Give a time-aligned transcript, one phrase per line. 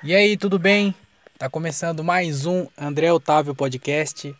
[0.00, 0.94] E aí, tudo bem?
[1.36, 4.32] Tá começando mais um André Otávio Podcast.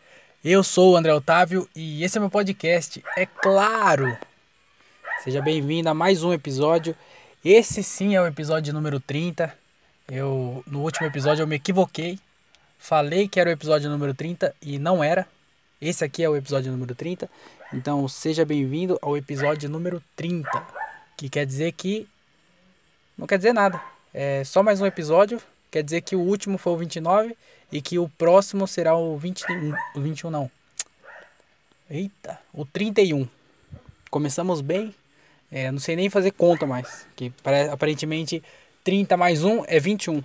[0.44, 4.16] Eu sou o André Otávio e esse é meu podcast, é claro!
[5.24, 6.94] Seja bem-vindo a mais um episódio.
[7.44, 9.52] Esse sim é o episódio número 30.
[10.08, 12.20] Eu, no último episódio eu me equivoquei.
[12.78, 15.26] Falei que era o episódio número 30 e não era.
[15.80, 17.28] Esse aqui é o episódio número 30.
[17.72, 20.48] Então seja bem-vindo ao episódio número 30.
[21.16, 22.06] Que quer dizer que.
[23.18, 23.97] Não quer dizer nada.
[24.12, 25.40] É só mais um episódio.
[25.70, 27.36] Quer dizer que o último foi o 29
[27.70, 29.74] e que o próximo será o 21.
[29.94, 30.50] O 21 não.
[31.90, 33.28] Eita, o 31.
[34.10, 34.94] Começamos bem.
[35.50, 37.06] É, não sei nem fazer conta mais.
[37.14, 37.32] Que
[37.70, 38.42] aparentemente
[38.84, 40.22] 30 mais 1 é 21.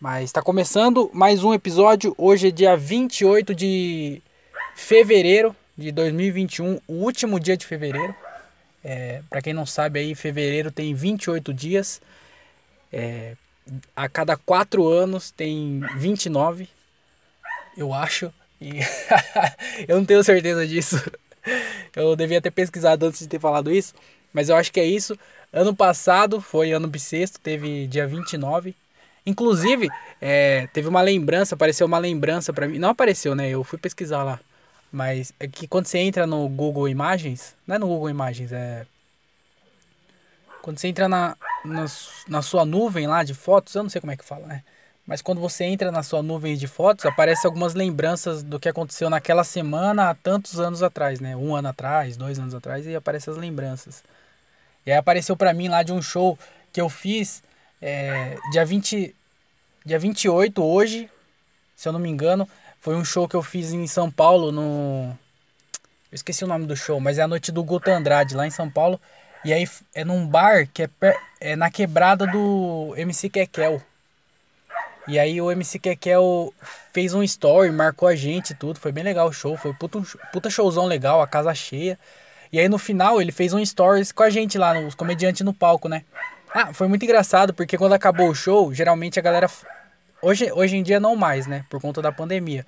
[0.00, 2.14] Mas está começando mais um episódio.
[2.18, 4.20] Hoje é dia 28 de
[4.74, 8.14] fevereiro de 2021, o último dia de fevereiro.
[8.84, 12.00] É, para quem não sabe aí, fevereiro tem 28 dias.
[12.92, 13.36] É,
[13.94, 16.68] a cada 4 anos tem 29,
[17.76, 18.32] eu acho.
[18.60, 18.80] E
[19.88, 21.02] eu não tenho certeza disso.
[21.94, 23.94] Eu devia ter pesquisado antes de ter falado isso,
[24.32, 25.18] mas eu acho que é isso.
[25.52, 28.74] Ano passado foi ano bissexto, teve dia 29.
[29.24, 29.88] Inclusive,
[30.20, 32.78] é, teve uma lembrança, apareceu uma lembrança para mim.
[32.78, 33.48] Não apareceu, né?
[33.50, 34.40] Eu fui pesquisar lá.
[34.90, 38.86] Mas é que quando você entra no Google Imagens, não é no Google Imagens, é.
[40.62, 41.86] Quando você entra na, na,
[42.28, 44.62] na sua nuvem lá de fotos, eu não sei como é que fala, né?
[45.04, 49.10] Mas quando você entra na sua nuvem de fotos, aparece algumas lembranças do que aconteceu
[49.10, 51.36] naquela semana há tantos anos atrás, né?
[51.36, 54.04] Um ano atrás, dois anos atrás, e aparece as lembranças.
[54.86, 56.38] E aí apareceu para mim lá de um show
[56.72, 57.42] que eu fiz
[57.80, 59.14] é, dia, 20,
[59.84, 61.10] dia 28, hoje,
[61.74, 62.48] se eu não me engano,
[62.80, 65.18] foi um show que eu fiz em São Paulo, no.
[66.10, 68.50] Eu esqueci o nome do show, mas é a noite do Guto Andrade, lá em
[68.50, 69.00] São Paulo.
[69.44, 71.16] E aí é num bar que é, per...
[71.40, 73.82] é na quebrada do MC Kekel.
[75.08, 76.54] E aí o MC Kekel
[76.92, 78.78] fez um story, marcou a gente e tudo.
[78.78, 79.56] Foi bem legal o show.
[79.56, 80.00] Foi puta,
[80.32, 81.98] puta showzão legal, a casa cheia.
[82.52, 85.52] E aí no final ele fez um stories com a gente lá, os comediantes no
[85.52, 86.04] palco, né?
[86.54, 89.48] Ah, foi muito engraçado, porque quando acabou o show, geralmente a galera
[90.24, 91.64] Hoje, hoje em dia não mais, né?
[91.68, 92.64] Por conta da pandemia.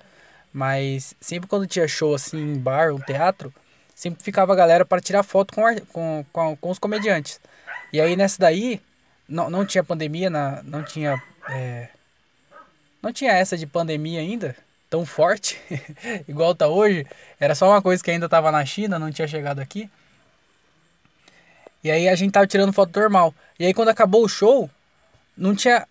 [0.53, 3.55] Mas sempre quando tinha show assim em bar, um teatro,
[3.95, 5.63] sempre ficava a galera para tirar foto com,
[5.93, 7.41] com, com, com, os comediantes.
[7.93, 8.81] E aí nessa daí,
[9.29, 11.23] não, não tinha pandemia, na, não tinha.
[11.49, 11.89] É,
[13.03, 14.57] não tinha essa de pandemia ainda,
[14.89, 15.61] tão forte,
[16.27, 17.07] igual tá hoje.
[17.39, 19.91] Era só uma coisa que ainda tava na China, não tinha chegado aqui.
[21.83, 23.35] E aí a gente tava tirando foto normal.
[23.59, 24.71] E aí quando acabou o show,
[25.37, 25.87] não tinha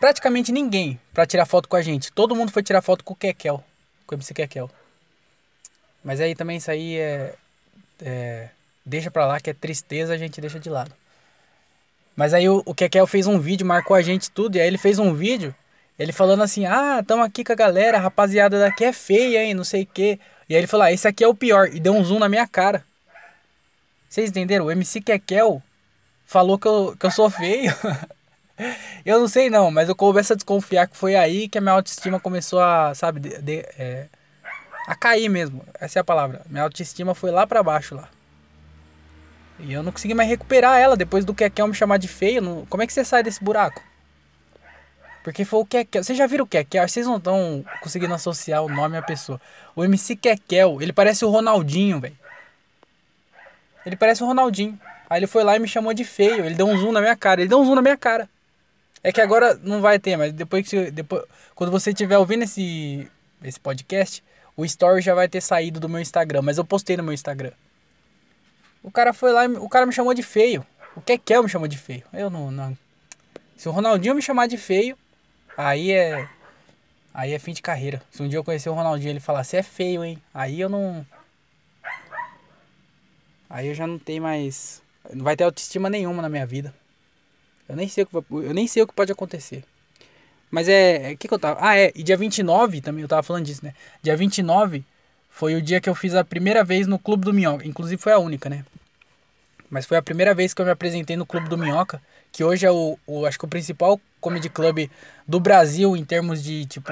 [0.00, 2.10] praticamente ninguém para tirar foto com a gente.
[2.10, 3.62] Todo mundo foi tirar foto com o Kekel,
[4.06, 4.70] com o MC Kekel.
[6.06, 7.34] Mas aí também isso aí é,
[8.00, 8.48] é
[8.84, 10.92] deixa pra lá que é tristeza, a gente deixa de lado.
[12.14, 14.78] Mas aí o, o Kekel fez um vídeo, marcou a gente tudo, e aí ele
[14.78, 15.52] fez um vídeo,
[15.98, 19.52] ele falando assim, ah, tamo aqui com a galera, a rapaziada daqui é feia, hein,
[19.52, 20.20] não sei o quê.
[20.48, 22.28] E aí ele falou, ah, esse aqui é o pior, e deu um zoom na
[22.28, 22.84] minha cara.
[24.08, 24.66] Vocês entenderam?
[24.66, 25.60] O MC Kekel
[26.24, 27.74] falou que eu, que eu sou feio.
[29.04, 31.74] Eu não sei não, mas eu começo a desconfiar que foi aí que a minha
[31.74, 34.06] autoestima começou a, sabe, de, de, é,
[34.86, 35.64] a cair mesmo.
[35.80, 36.42] Essa é a palavra.
[36.48, 38.08] Minha autoestima foi lá para baixo lá.
[39.58, 42.40] E eu não consegui mais recuperar ela depois do Kekel me chamar de feio.
[42.40, 42.66] Não...
[42.66, 43.82] Como é que você sai desse buraco?
[45.24, 46.04] Porque foi o Kekel.
[46.04, 46.86] Vocês já viram o Kekel?
[46.86, 49.40] Vocês não estão conseguindo associar o nome à pessoa.
[49.74, 52.16] O MC Kekel, ele parece o Ronaldinho, velho.
[53.84, 54.78] Ele parece o Ronaldinho.
[55.10, 56.44] Aí ele foi lá e me chamou de feio.
[56.44, 57.40] Ele deu um zoom na minha cara.
[57.40, 58.28] Ele deu um zoom na minha cara.
[59.02, 61.22] É que agora não vai ter, mas depois que depois,
[61.54, 63.08] quando você estiver ouvindo esse,
[63.42, 64.22] esse podcast,
[64.56, 67.52] o story já vai ter saído do meu Instagram, mas eu postei no meu Instagram.
[68.82, 70.64] O cara foi lá, o cara me chamou de feio.
[70.94, 72.04] O que que me chamou de feio?
[72.12, 72.76] Eu não, não.
[73.56, 74.96] Se o Ronaldinho me chamar de feio,
[75.56, 76.28] aí é
[77.12, 78.02] aí é fim de carreira.
[78.10, 80.22] Se um dia eu conhecer o Ronaldinho ele falar, você é feio, hein?
[80.32, 81.06] Aí eu não
[83.48, 86.74] Aí eu já não tenho mais não vai ter autoestima nenhuma na minha vida.
[87.68, 89.64] Eu nem sei o que, eu nem sei o que pode acontecer.
[90.56, 90.72] Mas é.
[90.72, 91.58] O é, que, que eu tava.
[91.60, 91.92] Ah, é.
[91.94, 93.74] E dia 29 também, eu tava falando disso, né?
[94.02, 94.82] Dia 29
[95.28, 97.68] foi o dia que eu fiz a primeira vez no Clube do Minhoca.
[97.68, 98.64] Inclusive foi a única, né?
[99.68, 102.00] Mas foi a primeira vez que eu me apresentei no Clube do Minhoca.
[102.32, 104.88] Que hoje é o, o acho que o principal comedy club
[105.28, 106.90] do Brasil em termos de, tipo,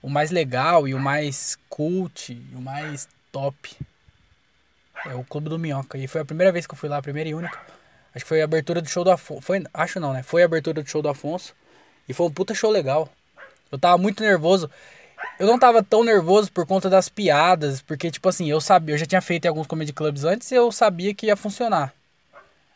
[0.00, 3.76] o mais legal e o mais cult e o mais top.
[5.04, 5.98] É o Clube do Minhoca.
[5.98, 7.60] E foi a primeira vez que eu fui lá, a primeira e única.
[8.14, 9.42] Acho que foi a abertura do show do Afonso.
[9.42, 10.22] Foi, acho não, né?
[10.22, 11.54] Foi a abertura do show do Afonso.
[12.12, 13.08] E foi um puta show legal.
[13.70, 14.70] Eu tava muito nervoso.
[15.38, 18.98] Eu não tava tão nervoso por conta das piadas, porque, tipo assim, eu sabia, eu
[18.98, 21.94] já tinha feito em alguns comedy clubs antes e eu sabia que ia funcionar.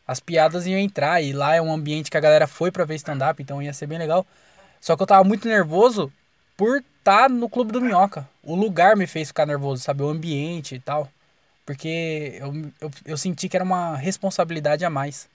[0.06, 2.94] as piadas iam entrar e lá é um ambiente que a galera foi para ver
[2.94, 4.25] stand-up, então ia ser bem legal.
[4.81, 6.11] Só que eu tava muito nervoso
[6.56, 8.27] por estar tá no Clube do Minhoca.
[8.43, 10.03] O lugar me fez ficar nervoso, sabe?
[10.03, 11.11] O ambiente e tal.
[11.67, 15.29] Porque eu, eu, eu senti que era uma responsabilidade a mais.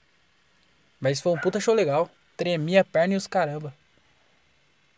[1.00, 2.10] Mas foi um puta show legal.
[2.36, 3.72] Tremia a perna e os caramba.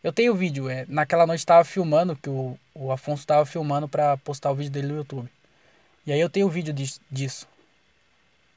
[0.05, 3.89] Eu tenho o vídeo, é, naquela noite tava filmando, que o, o Afonso tava filmando
[3.89, 5.27] pra postar o vídeo dele no YouTube.
[6.05, 6.71] E aí eu tenho o vídeo
[7.09, 7.47] disso.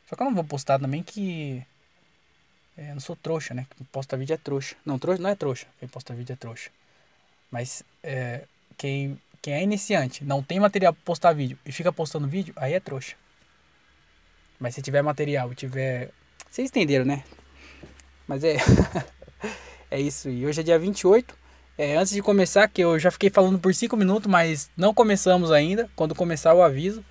[0.06, 1.64] Só que eu não vou postar também que.
[2.76, 3.66] É, eu não sou trouxa, né?
[3.74, 4.76] Quem posta vídeo é trouxa.
[4.84, 5.66] Não, trouxa não é trouxa.
[5.80, 6.68] Quem posta vídeo é trouxa.
[7.50, 8.44] Mas é,
[8.76, 12.74] quem, quem é iniciante, não tem material pra postar vídeo e fica postando vídeo, aí
[12.74, 13.16] é trouxa.
[14.60, 16.10] Mas se tiver material tiver.
[16.50, 17.24] Vocês entenderam, né?
[18.26, 18.58] Mas é.
[19.90, 20.28] é isso.
[20.28, 21.37] E hoje é dia 28.
[21.78, 25.52] É, antes de começar, que eu já fiquei falando por 5 minutos, mas não começamos
[25.52, 25.88] ainda.
[25.94, 27.04] Quando começar, eu aviso.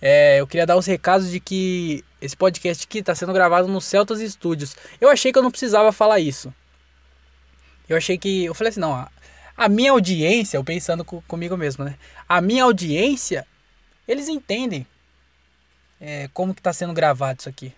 [0.00, 3.80] É, eu queria dar os recados de que esse podcast aqui está sendo gravado no
[3.80, 4.76] Celtas Studios.
[5.00, 6.52] Eu achei que eu não precisava falar isso.
[7.88, 8.44] Eu achei que.
[8.44, 9.10] Eu falei assim, não, a,
[9.56, 11.96] a minha audiência, eu pensando com, comigo mesmo, né?
[12.28, 13.46] A minha audiência,
[14.06, 14.86] eles entendem
[15.98, 17.72] é, como que está sendo gravado isso aqui.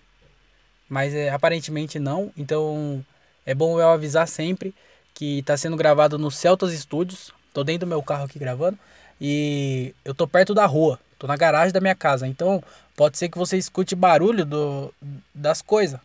[0.88, 2.33] Mas é, aparentemente não.
[2.37, 3.05] Então
[3.47, 4.75] é bom eu avisar sempre
[5.14, 7.32] que está sendo gravado no Celtas Studios.
[7.53, 8.79] Tô dentro do meu carro aqui gravando.
[9.20, 10.99] E eu tô perto da rua.
[11.19, 12.26] Tô na garagem da minha casa.
[12.26, 12.62] Então,
[12.97, 14.93] pode ser que você escute barulho do,
[15.35, 16.00] das coisas.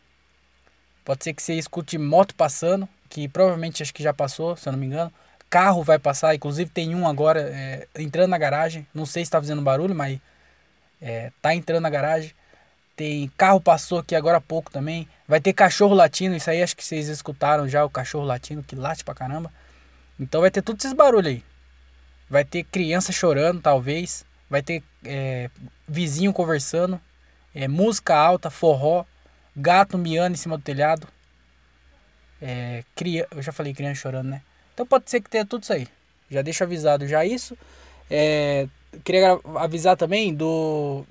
[1.04, 4.74] Pode ser que você escute moto passando, que provavelmente acho que já passou, se eu
[4.74, 5.12] não me engano.
[5.50, 8.86] Carro vai passar, inclusive tem um agora é, entrando na garagem.
[8.94, 10.20] Não sei se tá fazendo barulho, mas
[11.02, 12.34] é, tá entrando na garagem.
[12.98, 15.08] Tem carro passou aqui agora há pouco também.
[15.28, 18.76] Vai ter cachorro latindo, isso aí acho que vocês escutaram já, o cachorro latindo que
[18.76, 19.54] late pra caramba.
[20.20, 21.44] Então vai ter todos esses barulhos aí.
[22.28, 24.26] Vai ter criança chorando, talvez.
[24.50, 25.48] Vai ter é,
[25.88, 27.00] vizinho conversando.
[27.54, 29.06] É, música alta, forró.
[29.56, 31.08] Gato miando em cima do telhado.
[32.42, 34.42] É, cria, eu já falei criança chorando, né?
[34.74, 35.88] Então pode ser que tenha tudo isso aí.
[36.32, 37.56] Já deixo avisado já isso.
[38.10, 38.68] É,
[39.04, 41.06] queria avisar também do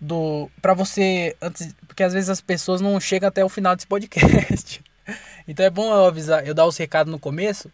[0.00, 3.86] do para você antes porque às vezes as pessoas não chegam até o final desse
[3.86, 4.82] podcast.
[5.46, 7.70] então é bom eu avisar, eu dar os recados no começo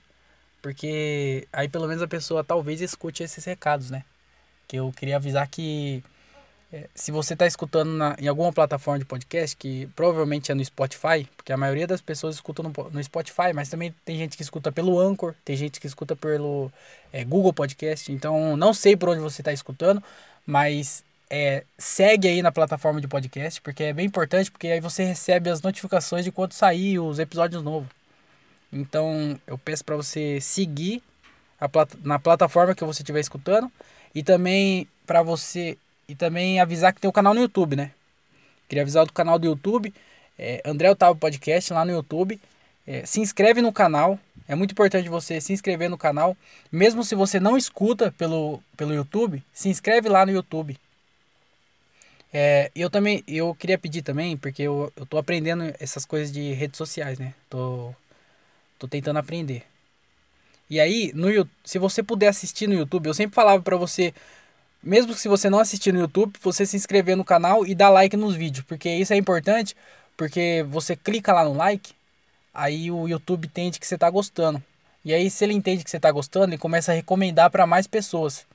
[0.62, 4.04] porque aí pelo menos a pessoa talvez escute esses recados, né?
[4.68, 6.02] Que eu queria avisar que
[6.72, 10.64] é, se você está escutando na, em alguma plataforma de podcast, que provavelmente é no
[10.64, 14.42] Spotify, porque a maioria das pessoas escuta no, no Spotify, mas também tem gente que
[14.42, 16.70] escuta pelo Anchor, tem gente que escuta pelo
[17.12, 18.12] é, Google Podcast.
[18.12, 20.02] Então não sei por onde você está escutando,
[20.46, 25.04] mas é, segue aí na plataforma de podcast, porque é bem importante, porque aí você
[25.04, 27.88] recebe as notificações de quando sair os episódios novos.
[28.72, 31.02] Então eu peço para você seguir
[31.70, 33.70] plat na plataforma que você estiver escutando
[34.14, 35.78] e também para você
[36.08, 37.92] e também avisar que tem o canal no YouTube, né?
[38.68, 39.94] Queria avisar do canal do YouTube,
[40.38, 42.40] é, André Otávio Podcast lá no YouTube.
[42.86, 44.18] É, se inscreve no canal,
[44.48, 46.36] é muito importante você se inscrever no canal,
[46.72, 50.76] mesmo se você não escuta pelo, pelo YouTube, se inscreve lá no YouTube.
[52.32, 56.52] É, eu também, eu queria pedir também, porque eu, eu tô aprendendo essas coisas de
[56.52, 57.34] redes sociais, né?
[57.48, 57.94] Tô
[58.80, 59.62] Tô tentando aprender.
[60.70, 61.28] E aí, no,
[61.62, 64.14] se você puder assistir no YouTube, eu sempre falava para você,
[64.82, 68.16] mesmo se você não assistir no YouTube, você se inscrever no canal e dar like
[68.16, 69.76] nos vídeos, porque isso é importante,
[70.16, 71.92] porque você clica lá no like,
[72.54, 74.62] aí o YouTube entende que você tá gostando.
[75.04, 77.86] E aí, se ele entende que você tá gostando, ele começa a recomendar para mais
[77.86, 78.46] pessoas.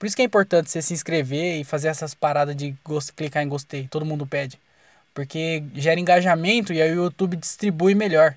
[0.00, 2.74] Por isso que é importante você se inscrever e fazer essas paradas de
[3.14, 3.86] clicar em gostei.
[3.86, 4.58] Todo mundo pede.
[5.12, 8.34] Porque gera engajamento e aí o YouTube distribui melhor.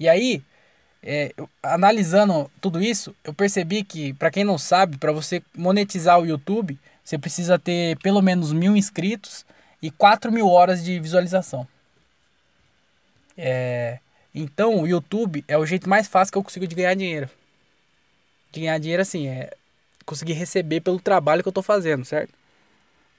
[0.00, 0.42] E aí,
[1.02, 6.18] é, eu, analisando tudo isso, eu percebi que, para quem não sabe, para você monetizar
[6.18, 9.44] o YouTube, você precisa ter pelo menos mil inscritos
[9.82, 11.68] e 4 mil horas de visualização.
[13.36, 13.98] É,
[14.34, 17.28] então, o YouTube é o jeito mais fácil que eu consigo de ganhar dinheiro.
[18.50, 19.50] De ganhar dinheiro, assim, é
[20.08, 22.32] conseguir receber pelo trabalho que eu tô fazendo, certo?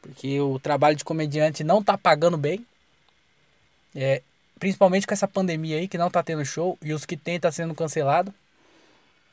[0.01, 2.65] Porque o trabalho de comediante não tá pagando bem.
[3.95, 4.21] É,
[4.59, 7.49] Principalmente com essa pandemia aí que não tá tendo show e os que tem tá
[7.49, 8.33] sendo cancelado.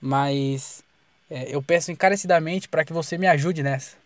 [0.00, 0.84] Mas
[1.28, 3.96] é, eu peço encarecidamente para que você me ajude nessa.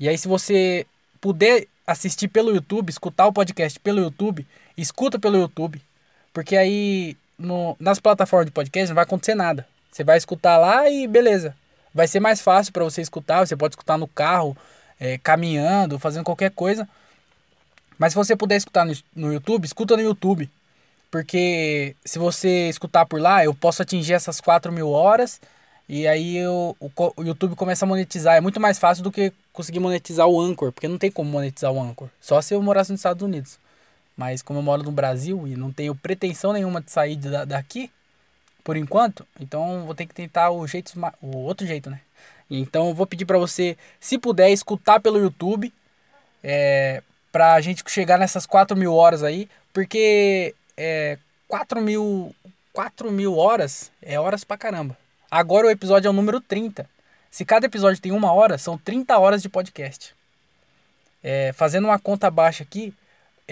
[0.00, 0.86] E aí se você
[1.20, 5.82] puder assistir pelo YouTube, escutar o podcast pelo YouTube, escuta pelo YouTube.
[6.32, 9.68] Porque aí no, nas plataformas de podcast não vai acontecer nada.
[9.90, 11.54] Você vai escutar lá e beleza.
[11.94, 13.46] Vai ser mais fácil para você escutar.
[13.46, 14.56] Você pode escutar no carro,
[14.98, 16.88] é, caminhando, fazendo qualquer coisa.
[17.98, 20.50] Mas se você puder escutar no, no YouTube, escuta no YouTube.
[21.10, 25.38] Porque se você escutar por lá, eu posso atingir essas 4 mil horas
[25.88, 28.36] E aí eu, o, o YouTube começa a monetizar.
[28.36, 31.70] É muito mais fácil do que conseguir monetizar o Anchor, porque não tem como monetizar
[31.70, 32.08] o Anchor.
[32.20, 33.58] Só se eu morasse nos Estados Unidos.
[34.16, 37.90] Mas como eu moro no Brasil e não tenho pretensão nenhuma de sair da, daqui,
[38.64, 42.00] por enquanto, então vou ter que tentar o jeito o outro jeito, né?
[42.50, 45.72] Então eu vou pedir para você, se puder, escutar pelo YouTube,
[46.42, 52.34] é, pra gente chegar nessas 4 mil horas aí, porque é, 4 mil,
[52.72, 54.96] 4 mil horas é horas pra caramba.
[55.30, 56.88] Agora o episódio é o número 30.
[57.30, 60.14] Se cada episódio tem uma hora, são 30 horas de podcast.
[61.22, 62.92] É, fazendo uma conta baixa aqui,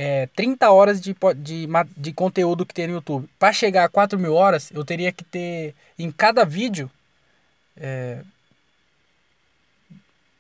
[0.02, 3.28] é, 30 horas de, de, de conteúdo que tem no YouTube.
[3.38, 6.90] Para chegar a 4 mil horas, eu teria que ter em cada vídeo.
[7.76, 8.22] É,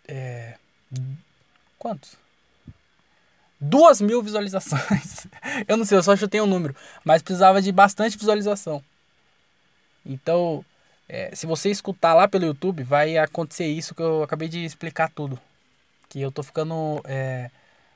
[0.08, 0.54] é,
[1.78, 2.16] quantos?
[3.60, 5.26] Duas mil visualizações.
[5.68, 6.74] eu não sei, eu só chutei um número.
[7.04, 8.82] Mas precisava de bastante visualização.
[10.06, 10.64] Então,
[11.06, 15.10] é, se você escutar lá pelo YouTube, vai acontecer isso que eu acabei de explicar
[15.10, 15.38] tudo.
[16.08, 17.50] Que eu tô ficando é,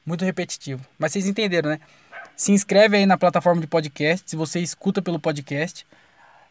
[0.05, 0.85] muito repetitivo.
[0.99, 1.81] Mas vocês entenderam, né?
[2.37, 5.87] Se inscreve aí na plataforma de podcast, se você escuta pelo podcast.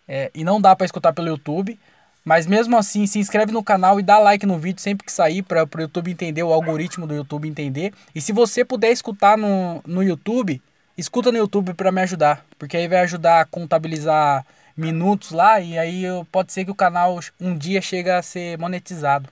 [0.08, 1.80] É, e não dá para escutar pelo YouTube.
[2.24, 5.42] Mas mesmo assim, se inscreve no canal e dá like no vídeo sempre que sair
[5.42, 7.94] para o YouTube entender, o algoritmo do YouTube entender.
[8.16, 10.62] E se você puder escutar no, no YouTube,
[10.98, 12.46] escuta no YouTube para me ajudar.
[12.58, 14.46] Porque aí vai ajudar a contabilizar
[14.76, 19.30] minutos lá e aí pode ser que o canal um dia chegue a ser monetizado.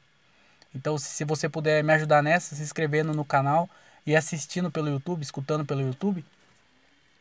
[0.75, 3.69] Então, se você puder me ajudar nessa, se inscrevendo no canal
[4.05, 6.23] e assistindo pelo YouTube, escutando pelo YouTube,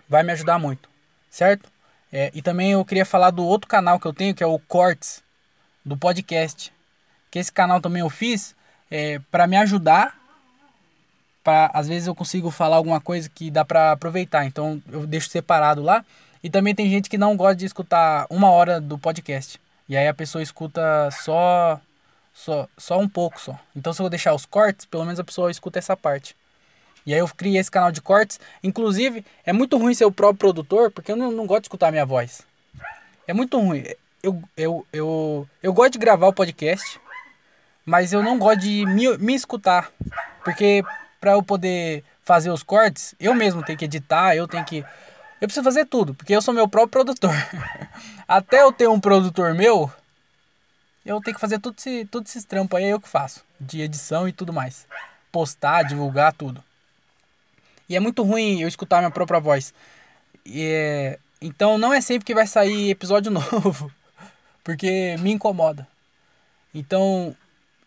[0.08, 0.88] vai me ajudar muito,
[1.30, 1.70] certo?
[2.12, 4.58] É, e também eu queria falar do outro canal que eu tenho, que é o
[4.58, 5.22] Cortes,
[5.84, 6.72] do podcast.
[7.30, 8.54] Que esse canal também eu fiz
[8.90, 10.18] é, para me ajudar.
[11.44, 15.30] Pra, às vezes eu consigo falar alguma coisa que dá para aproveitar, então eu deixo
[15.30, 16.04] separado lá.
[16.42, 19.60] E também tem gente que não gosta de escutar uma hora do podcast.
[19.88, 21.80] E aí a pessoa escuta só
[22.32, 23.58] só, só um pouco só.
[23.76, 26.34] Então se eu deixar os cortes, pelo menos a pessoa escuta essa parte.
[27.06, 28.38] E aí eu criei esse canal de cortes.
[28.62, 31.88] Inclusive, é muito ruim ser o próprio produtor, porque eu não, não gosto de escutar
[31.88, 32.42] a minha voz.
[33.26, 33.84] É muito ruim.
[34.22, 37.00] Eu, eu, eu, eu gosto de gravar o podcast,
[37.84, 39.90] mas eu não gosto de me, me escutar.
[40.44, 40.82] Porque
[41.20, 44.84] para eu poder fazer os cortes, eu mesmo tenho que editar, eu tenho que.
[45.40, 47.32] Eu preciso fazer tudo, porque eu sou meu próprio produtor.
[48.28, 49.90] Até eu ter um produtor meu,
[51.04, 53.42] eu tenho que fazer tudo esse, tudo esses trampos aí, é eu que faço.
[53.58, 54.86] De edição e tudo mais.
[55.32, 56.62] Postar, divulgar, tudo.
[57.90, 59.74] E é muito ruim eu escutar minha própria voz.
[60.46, 61.18] E é...
[61.42, 63.92] Então não é sempre que vai sair episódio novo.
[64.62, 65.88] Porque me incomoda.
[66.72, 67.34] Então,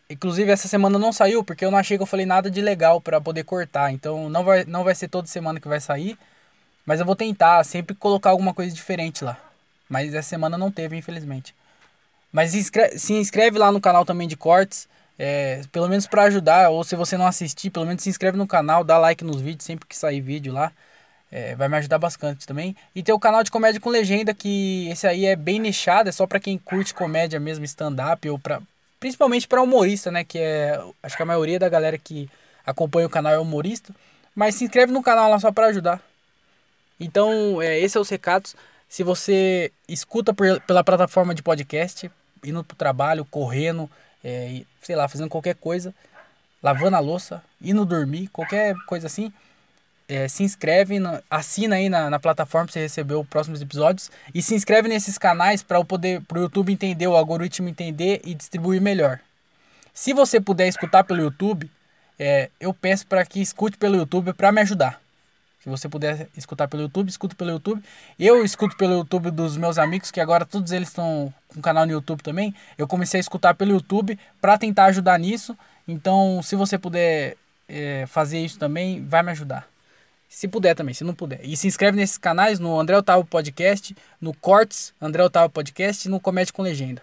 [0.10, 3.00] inclusive essa semana não saiu porque eu não achei que eu falei nada de legal
[3.00, 3.93] para poder cortar.
[3.93, 6.17] Então não vai, não vai ser toda semana que vai sair.
[6.86, 9.39] Mas eu vou tentar sempre colocar alguma coisa diferente lá.
[9.88, 11.55] Mas essa semana não teve, infelizmente.
[12.29, 14.89] Mas se inscreve, se inscreve lá no canal também de cortes.
[15.17, 18.48] É, pelo menos para ajudar, ou se você não assistir, pelo menos se inscreve no
[18.48, 20.72] canal, dá like nos vídeos sempre que sair vídeo lá.
[21.32, 22.75] É, vai me ajudar bastante também.
[22.93, 26.12] E tem o canal de comédia com legenda, que esse aí é bem nichado, é
[26.12, 28.62] só para quem curte comédia mesmo, stand-up, ou pra,
[29.00, 30.24] principalmente para humorista, né?
[30.24, 30.79] Que é.
[31.01, 32.29] Acho que a maioria da galera que
[32.65, 33.93] acompanha o canal é humorista.
[34.36, 36.01] Mas se inscreve no canal lá só para ajudar.
[37.00, 38.55] Então, é, esses são os recados.
[38.88, 42.12] Se você escuta por, pela plataforma de podcast,
[42.43, 43.89] indo pro trabalho, correndo,
[44.24, 45.93] é, sei lá, fazendo qualquer coisa,
[46.61, 49.31] lavando a louça, indo dormir, qualquer coisa assim,
[50.07, 50.97] é, se inscreve,
[51.29, 55.17] assina aí na, na plataforma para você receber os próximos episódios e se inscreve nesses
[55.17, 59.19] canais para o poder pro YouTube entender, o algoritmo entender e distribuir melhor.
[59.93, 61.69] Se você puder escutar pelo YouTube,
[62.17, 65.02] é, eu peço para que escute pelo YouTube para me ajudar.
[65.63, 67.82] Se você puder escutar pelo YouTube, escuta pelo YouTube.
[68.20, 71.93] Eu escuto pelo YouTube dos meus amigos, que agora todos eles estão com canal no
[71.93, 72.53] YouTube também.
[72.77, 75.58] Eu comecei a escutar pelo YouTube para tentar ajudar nisso.
[75.88, 77.38] Então, se você puder
[77.70, 79.65] é, fazer isso também, vai me ajudar.
[80.27, 81.39] Se puder também, se não puder.
[81.41, 86.12] E se inscreve nesses canais, no André Otávio Podcast, no Cortes André Otávio Podcast e
[86.12, 87.01] no Comédia com Legenda.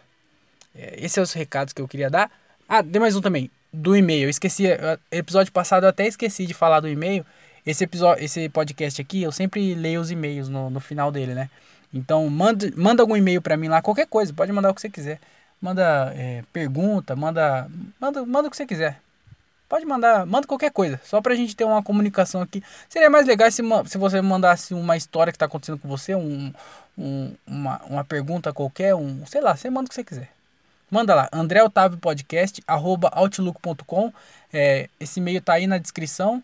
[0.75, 2.31] É, esses são os recados que eu queria dar.
[2.69, 4.25] Ah, tem mais um também, do e-mail.
[4.25, 4.64] Eu esqueci,
[5.11, 7.25] episódio passado eu até esqueci de falar do e-mail.
[7.67, 11.50] Esse episódio, esse podcast aqui, eu sempre leio os e-mails no, no final dele, né?
[11.93, 14.88] Então, manda, manda algum e-mail para mim lá, qualquer coisa, pode mandar o que você
[14.88, 15.21] quiser.
[15.61, 17.69] Manda é, pergunta, manda,
[18.00, 18.99] manda, manda o que você quiser.
[19.69, 22.62] Pode mandar, manda qualquer coisa, só pra gente ter uma comunicação aqui.
[22.88, 26.52] Seria mais legal se, se você mandasse uma história que tá acontecendo com você, um,
[26.99, 30.31] um, uma, uma pergunta qualquer, um, sei lá, você manda o que você quiser.
[30.90, 34.12] Manda lá, André Otávio Podcast, arroba outlook.com.
[34.52, 36.43] É, esse e-mail tá aí na descrição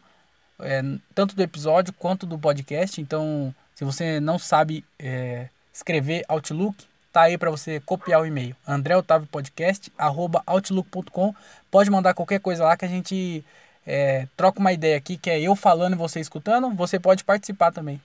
[0.61, 0.83] é,
[1.15, 3.01] tanto do episódio quanto do podcast.
[3.01, 8.57] Então, se você não sabe é, escrever Outlook, tá aí para você copiar o e-mail.
[8.67, 11.35] André Otávio Podcast, arroba outlook.com.
[11.71, 13.45] Pode mandar qualquer coisa lá que a gente
[13.87, 16.71] é, troca uma ideia aqui, que é eu falando e você escutando.
[16.75, 18.01] Você pode participar também.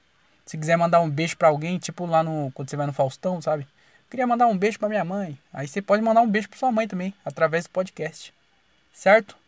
[0.45, 2.51] Se quiser mandar um beijo para alguém, tipo lá no.
[2.53, 3.67] Quando você vai no Faustão, sabe?
[4.09, 5.37] Queria mandar um beijo para minha mãe.
[5.53, 8.33] Aí você pode mandar um beijo para sua mãe também, através do podcast.
[8.93, 9.40] Certo?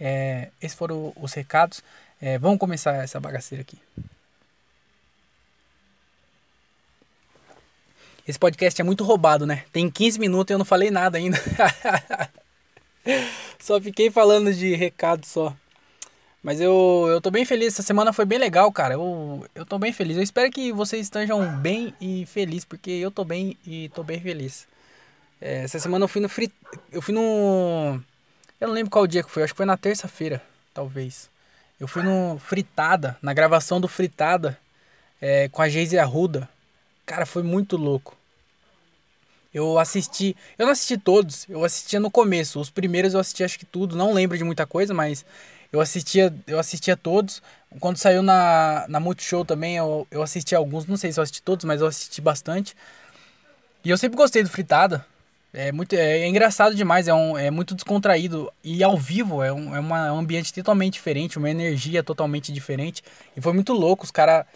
[0.00, 1.82] É, esses foram os recados.
[2.20, 3.78] É, vamos começar essa bagaceira aqui.
[8.26, 9.64] Esse podcast é muito roubado, né?
[9.72, 11.38] Tem 15 minutos e eu não falei nada ainda.
[13.58, 15.54] só fiquei falando de recado só.
[16.42, 17.74] Mas eu, eu tô bem feliz.
[17.74, 18.94] Essa semana foi bem legal, cara.
[18.94, 20.16] Eu, eu tô bem feliz.
[20.16, 24.20] Eu espero que vocês estejam bem e felizes, porque eu tô bem e tô bem
[24.20, 24.66] feliz.
[25.40, 26.54] É, essa semana eu fui no frit...
[26.92, 28.00] Eu fui no.
[28.60, 30.42] Eu não lembro qual dia que foi, acho que foi na terça-feira,
[30.74, 31.30] talvez.
[31.80, 34.58] Eu fui no Fritada, na gravação do Fritada,
[35.18, 36.46] é, com a Geise Arruda.
[37.06, 38.14] Cara, foi muito louco.
[39.52, 40.36] Eu assisti.
[40.58, 42.60] Eu não assisti todos, eu assistia no começo.
[42.60, 45.24] Os primeiros eu assisti acho que tudo, não lembro de muita coisa, mas
[45.72, 47.42] eu assistia, eu assistia todos.
[47.80, 51.42] Quando saiu na, na Multishow também, eu, eu assisti alguns, não sei se eu assisti
[51.42, 52.76] todos, mas eu assisti bastante.
[53.82, 55.06] E eu sempre gostei do Fritada.
[55.52, 58.52] É, muito, é, é, engraçado demais, é, um, é muito descontraído.
[58.62, 62.52] E ao vivo é um, é uma, é um ambiente totalmente diferente, uma energia totalmente
[62.52, 63.02] diferente.
[63.36, 64.46] E foi muito louco, os caras.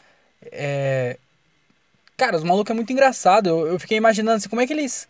[0.53, 1.19] É...
[2.17, 3.49] Cara, os malucos é muito engraçado.
[3.49, 5.09] Eu, eu fiquei imaginando assim, como é que eles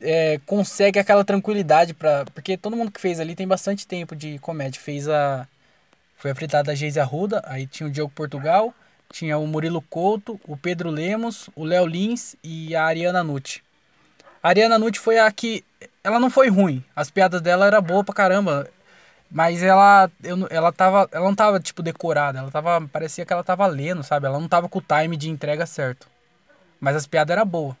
[0.00, 2.24] é, conseguem aquela tranquilidade pra.
[2.26, 4.80] Porque todo mundo que fez ali tem bastante tempo de comédia.
[4.80, 5.46] Fez a.
[6.16, 8.74] Foi a fritada da Geise Arruda, aí tinha o Diogo Portugal,
[9.10, 13.62] tinha o Murilo Couto, o Pedro Lemos, o Léo Lins e a Ariana Nutti.
[14.42, 15.64] A Ariana Nutti foi a que.
[16.02, 16.82] Ela não foi ruim.
[16.96, 18.68] As piadas dela eram boas pra caramba.
[19.30, 22.38] Mas ela, eu, ela, tava, ela não tava, tipo, decorada.
[22.38, 22.88] Ela tava.
[22.88, 24.26] Parecia que ela tava lendo, sabe?
[24.26, 26.08] Ela não tava com o time de entrega certo.
[26.80, 27.76] Mas as piadas eram boas.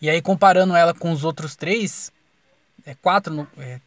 [0.00, 2.12] E aí, comparando ela com os outros três.
[2.86, 3.32] É quatro.
[3.32, 3.80] No, é,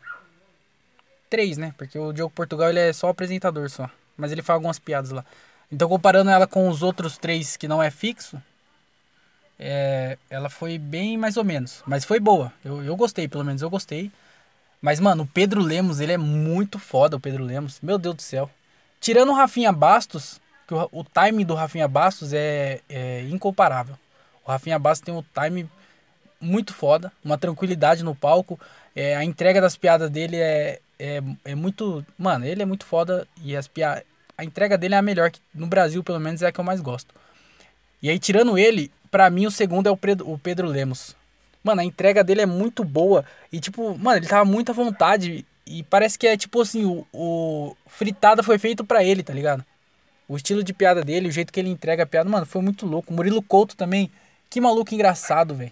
[1.29, 1.73] três, né?
[1.77, 3.89] Porque o Diogo Portugal ele é só apresentador só.
[4.17, 5.23] Mas ele faz algumas piadas lá.
[5.71, 8.41] Então, comparando ela com os outros três que não é fixo,
[9.59, 11.83] é, ela foi bem mais ou menos.
[11.85, 12.53] Mas foi boa.
[12.63, 14.11] Eu, eu gostei, pelo menos eu gostei.
[14.81, 17.79] Mas, mano, o Pedro Lemos, ele é muito foda, o Pedro Lemos.
[17.81, 18.49] Meu Deus do céu.
[19.01, 23.97] Tirando o Rafinha Bastos, que o, o time do Rafinha Bastos é, é incomparável.
[24.45, 25.69] O Rafinha Bastos tem um time
[26.39, 28.59] muito foda, uma tranquilidade no palco.
[28.95, 32.05] É, a entrega das piadas dele é, é, é muito.
[32.17, 34.03] Mano, ele é muito foda e as piadas.
[34.37, 36.63] A entrega dele é a melhor, que no Brasil, pelo menos, é a que eu
[36.63, 37.13] mais gosto.
[38.01, 41.15] E aí, tirando ele, Pra mim, o segundo é o Pedro, o Pedro Lemos.
[41.63, 43.25] Mano, a entrega dele é muito boa.
[43.51, 45.43] E, tipo, mano, ele tava muito à vontade.
[45.65, 49.65] E parece que é, tipo assim, o, o fritada foi feito para ele, tá ligado?
[50.27, 52.85] O estilo de piada dele, o jeito que ele entrega a piada, mano, foi muito
[52.85, 53.11] louco.
[53.11, 54.11] O Murilo Couto também.
[54.51, 55.71] Que maluco engraçado, velho.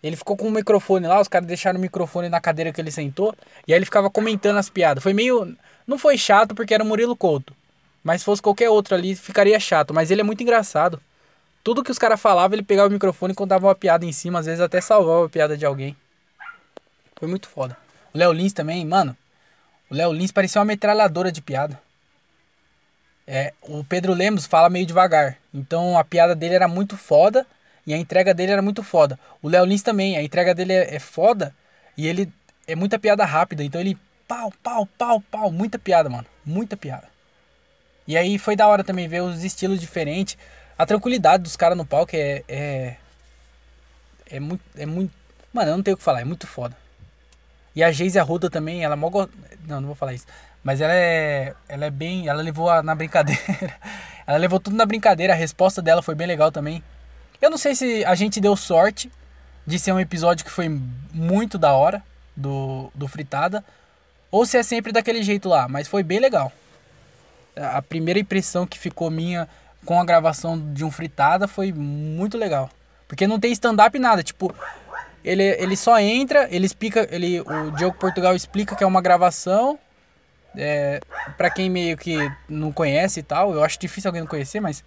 [0.00, 2.92] Ele ficou com o microfone lá, os caras deixaram o microfone na cadeira que ele
[2.92, 3.34] sentou.
[3.66, 5.02] E aí ele ficava comentando as piadas.
[5.02, 5.52] Foi meio.
[5.84, 7.56] Não foi chato porque era o Murilo Couto.
[8.04, 9.92] Mas se fosse qualquer outro ali, ficaria chato.
[9.92, 11.00] Mas ele é muito engraçado.
[11.62, 14.38] Tudo que os caras falavam, ele pegava o microfone e contava uma piada em cima,
[14.38, 15.96] às vezes até salvava a piada de alguém.
[17.16, 17.76] Foi muito foda.
[18.14, 19.16] O Léo Lins também, mano.
[19.90, 21.80] O Léo Lins parecia uma metralhadora de piada.
[23.26, 25.36] É, o Pedro Lemos fala meio devagar.
[25.52, 27.46] Então a piada dele era muito foda
[27.86, 29.18] e a entrega dele era muito foda.
[29.42, 31.54] O Léo Lins também, a entrega dele é, é foda
[31.96, 32.32] e ele
[32.66, 33.62] é muita piada rápida.
[33.64, 35.50] Então ele pau, pau, pau, pau.
[35.50, 36.26] Muita piada, mano.
[36.44, 37.08] Muita piada.
[38.06, 40.36] E aí foi da hora também ver os estilos diferentes.
[40.78, 42.96] A tranquilidade dos caras no palco é, é.
[44.30, 44.62] É muito.
[44.76, 45.12] É muito.
[45.52, 46.76] Mano, eu não tenho o que falar, é muito foda.
[47.74, 49.10] E a Geise Arruda também, ela mó.
[49.66, 50.26] Não, não vou falar isso.
[50.62, 51.52] Mas ela é.
[51.68, 52.28] Ela é bem.
[52.28, 53.40] Ela levou a, na brincadeira.
[54.24, 55.32] ela levou tudo na brincadeira.
[55.32, 56.82] A resposta dela foi bem legal também.
[57.42, 59.10] Eu não sei se a gente deu sorte
[59.66, 60.68] de ser um episódio que foi
[61.12, 62.02] muito da hora
[62.36, 63.64] do, do Fritada.
[64.30, 65.66] Ou se é sempre daquele jeito lá.
[65.66, 66.52] Mas foi bem legal.
[67.56, 69.48] A primeira impressão que ficou minha
[69.88, 72.68] com a gravação de um fritada foi muito legal.
[73.08, 74.54] Porque não tem stand-up nada, tipo,
[75.24, 79.78] ele, ele só entra, ele explica, ele, o Diogo Portugal explica que é uma gravação.
[80.54, 81.00] É,
[81.38, 84.84] para quem meio que não conhece e tal, eu acho difícil alguém não conhecer, mas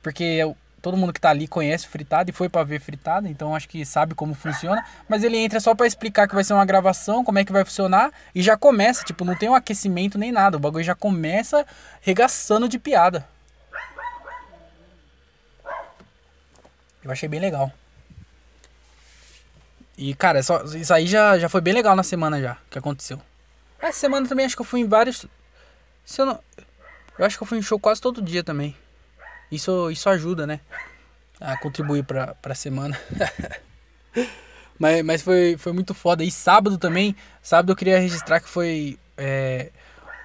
[0.00, 0.38] porque
[0.80, 3.84] todo mundo que tá ali conhece fritada e foi para ver fritada, então acho que
[3.84, 7.40] sabe como funciona, mas ele entra só para explicar que vai ser uma gravação, como
[7.40, 10.60] é que vai funcionar e já começa, tipo, não tem um aquecimento nem nada, o
[10.60, 11.66] bagulho já começa
[12.00, 13.26] regaçando de piada.
[17.06, 17.72] Eu achei bem legal.
[19.96, 23.22] E, cara, só, isso aí já, já foi bem legal na semana já, que aconteceu.
[23.78, 25.24] Essa semana também acho que eu fui em vários.
[26.04, 26.40] Se eu não.
[27.18, 28.76] Eu acho que eu fui em show quase todo dia também.
[29.50, 30.60] Isso, isso ajuda, né?
[31.40, 32.98] a contribuir pra, pra semana.
[34.78, 36.24] mas mas foi, foi muito foda.
[36.24, 39.70] E sábado também, sábado eu queria registrar que foi é,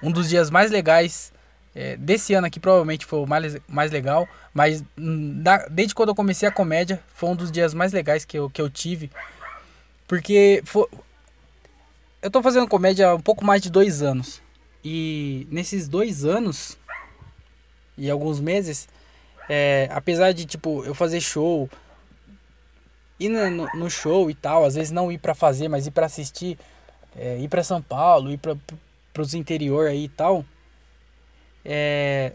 [0.02, 1.31] um dos dias mais legais
[1.74, 4.28] é, desse ano aqui, provavelmente foi o mais, mais legal.
[4.52, 8.38] Mas da, desde quando eu comecei a comédia, foi um dos dias mais legais que
[8.38, 9.10] eu, que eu tive.
[10.06, 10.86] Porque foi,
[12.20, 14.42] eu tô fazendo comédia há um pouco mais de dois anos.
[14.84, 16.76] E nesses dois anos
[17.96, 18.88] e alguns meses,
[19.48, 21.68] é, apesar de tipo eu fazer show,
[23.18, 26.06] ir no, no show e tal, às vezes não ir para fazer, mas ir para
[26.06, 26.58] assistir,
[27.16, 30.44] é, ir para São Paulo, ir para os interior aí e tal.
[31.64, 32.32] É,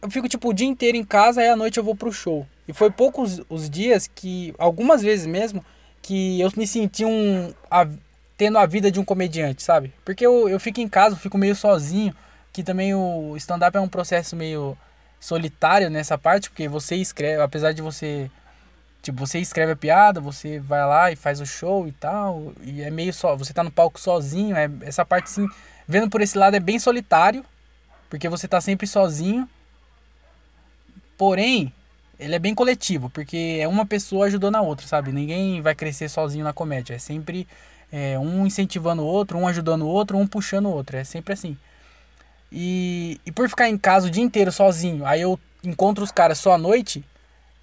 [0.00, 2.46] eu fico tipo o dia inteiro em casa e à noite eu vou pro show.
[2.66, 5.64] E foi poucos os dias que, algumas vezes mesmo,
[6.02, 7.86] que eu me senti um, a,
[8.36, 9.92] tendo a vida de um comediante, sabe?
[10.04, 12.14] Porque eu, eu fico em casa, eu fico meio sozinho,
[12.52, 14.76] que também o stand-up é um processo meio
[15.20, 18.30] solitário nessa parte, porque você escreve, apesar de você
[19.02, 22.82] tipo, você escreve a piada, você vai lá e faz o show e tal, e
[22.82, 25.46] é meio só, você tá no palco sozinho, é essa parte sim,
[25.86, 27.44] vendo por esse lado é bem solitário,
[28.08, 29.48] porque você tá sempre sozinho.
[31.16, 31.72] Porém,
[32.18, 35.12] ele é bem coletivo, porque é uma pessoa ajudando a outra, sabe?
[35.12, 37.46] Ninguém vai crescer sozinho na comédia, é sempre
[37.92, 41.32] é, um incentivando o outro, um ajudando o outro, um puxando o outro, é sempre
[41.32, 41.56] assim.
[42.50, 46.38] E, e por ficar em casa o dia inteiro sozinho, aí eu encontro os caras
[46.38, 47.04] só à noite,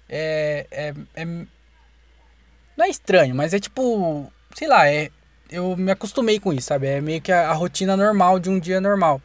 [0.08, 1.24] é, é, é.
[1.24, 4.30] Não é estranho, mas é tipo.
[4.54, 5.10] Sei lá, é.
[5.50, 6.88] Eu me acostumei com isso, sabe?
[6.88, 9.20] É meio que a, a rotina normal de um dia normal.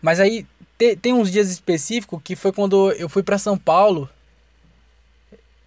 [0.00, 0.46] Mas aí
[0.78, 4.08] te, tem uns dias específicos que foi quando eu fui para São Paulo.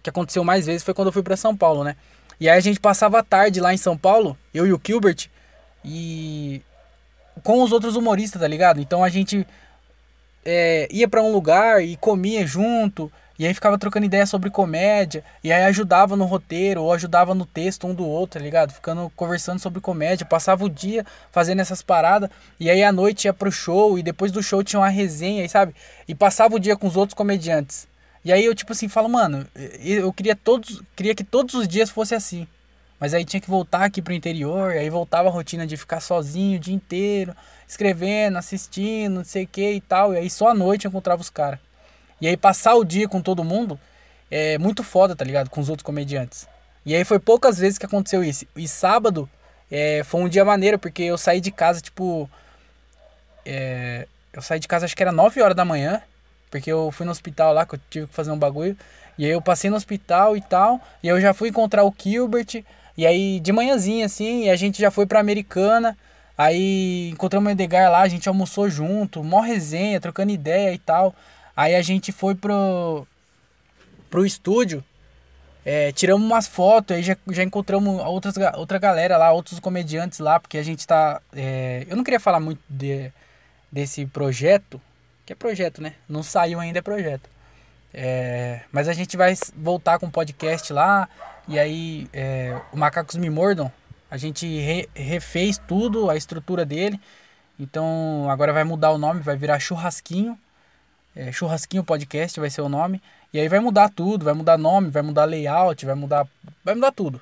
[0.02, 1.96] Que aconteceu mais vezes foi quando eu fui para São Paulo, né?
[2.40, 5.28] E aí a gente passava a tarde lá em São Paulo, eu e o Gilbert,
[5.84, 6.62] e
[7.42, 8.80] com os outros humoristas, tá ligado?
[8.80, 9.46] Então a gente
[10.44, 15.24] é, ia para um lugar e comia junto, e aí ficava trocando ideia sobre comédia,
[15.42, 18.70] e aí ajudava no roteiro, ou ajudava no texto um do outro, tá ligado?
[18.70, 22.28] Ficando conversando sobre comédia, passava o dia fazendo essas paradas,
[22.60, 25.74] e aí à noite ia pro show, e depois do show tinha uma resenha, sabe?
[26.06, 27.88] E passava o dia com os outros comediantes.
[28.22, 29.46] E aí eu tipo assim, falo, mano,
[29.82, 32.46] eu queria todos, queria que todos os dias fosse assim.
[33.00, 36.58] Mas aí tinha que voltar aqui pro interior, aí voltava a rotina de ficar sozinho
[36.58, 37.34] o dia inteiro,
[37.66, 40.12] escrevendo, assistindo, não sei o que e tal.
[40.12, 41.58] E aí só à noite eu encontrava os caras.
[42.20, 43.78] E aí passar o dia com todo mundo
[44.30, 45.50] é muito foda, tá ligado?
[45.50, 46.46] Com os outros comediantes.
[46.84, 48.46] E aí foi poucas vezes que aconteceu isso.
[48.56, 49.28] E sábado
[49.70, 52.28] é, foi um dia maneiro, porque eu saí de casa, tipo.
[53.44, 56.02] É, eu saí de casa, acho que era 9 horas da manhã.
[56.50, 58.76] Porque eu fui no hospital lá, que eu tive que fazer um bagulho.
[59.16, 60.80] E aí eu passei no hospital e tal.
[61.02, 62.64] E eu já fui encontrar o Gilbert.
[62.96, 65.96] E aí de manhãzinha, assim, e a gente já foi pra Americana.
[66.36, 71.14] Aí encontramos o Edgar lá, a gente almoçou junto, mó resenha, trocando ideia e tal.
[71.60, 73.06] Aí a gente foi pro,
[74.08, 74.82] pro estúdio,
[75.62, 80.40] é, tiramos umas fotos, aí já, já encontramos outras, outra galera lá, outros comediantes lá,
[80.40, 81.20] porque a gente tá.
[81.34, 83.12] É, eu não queria falar muito de,
[83.70, 84.80] desse projeto,
[85.26, 85.96] que é projeto, né?
[86.08, 87.28] Não saiu ainda, é projeto.
[87.92, 91.10] É, mas a gente vai voltar com o podcast lá,
[91.46, 93.70] e aí é, o Macacos Me Mordam,
[94.10, 96.98] a gente re, refez tudo, a estrutura dele.
[97.58, 100.38] Então agora vai mudar o nome, vai virar Churrasquinho.
[101.14, 103.02] É, Churrasquinho Podcast vai ser o nome.
[103.32, 106.26] E aí vai mudar tudo, vai mudar nome, vai mudar layout, vai mudar.
[106.64, 107.20] Vai mudar tudo.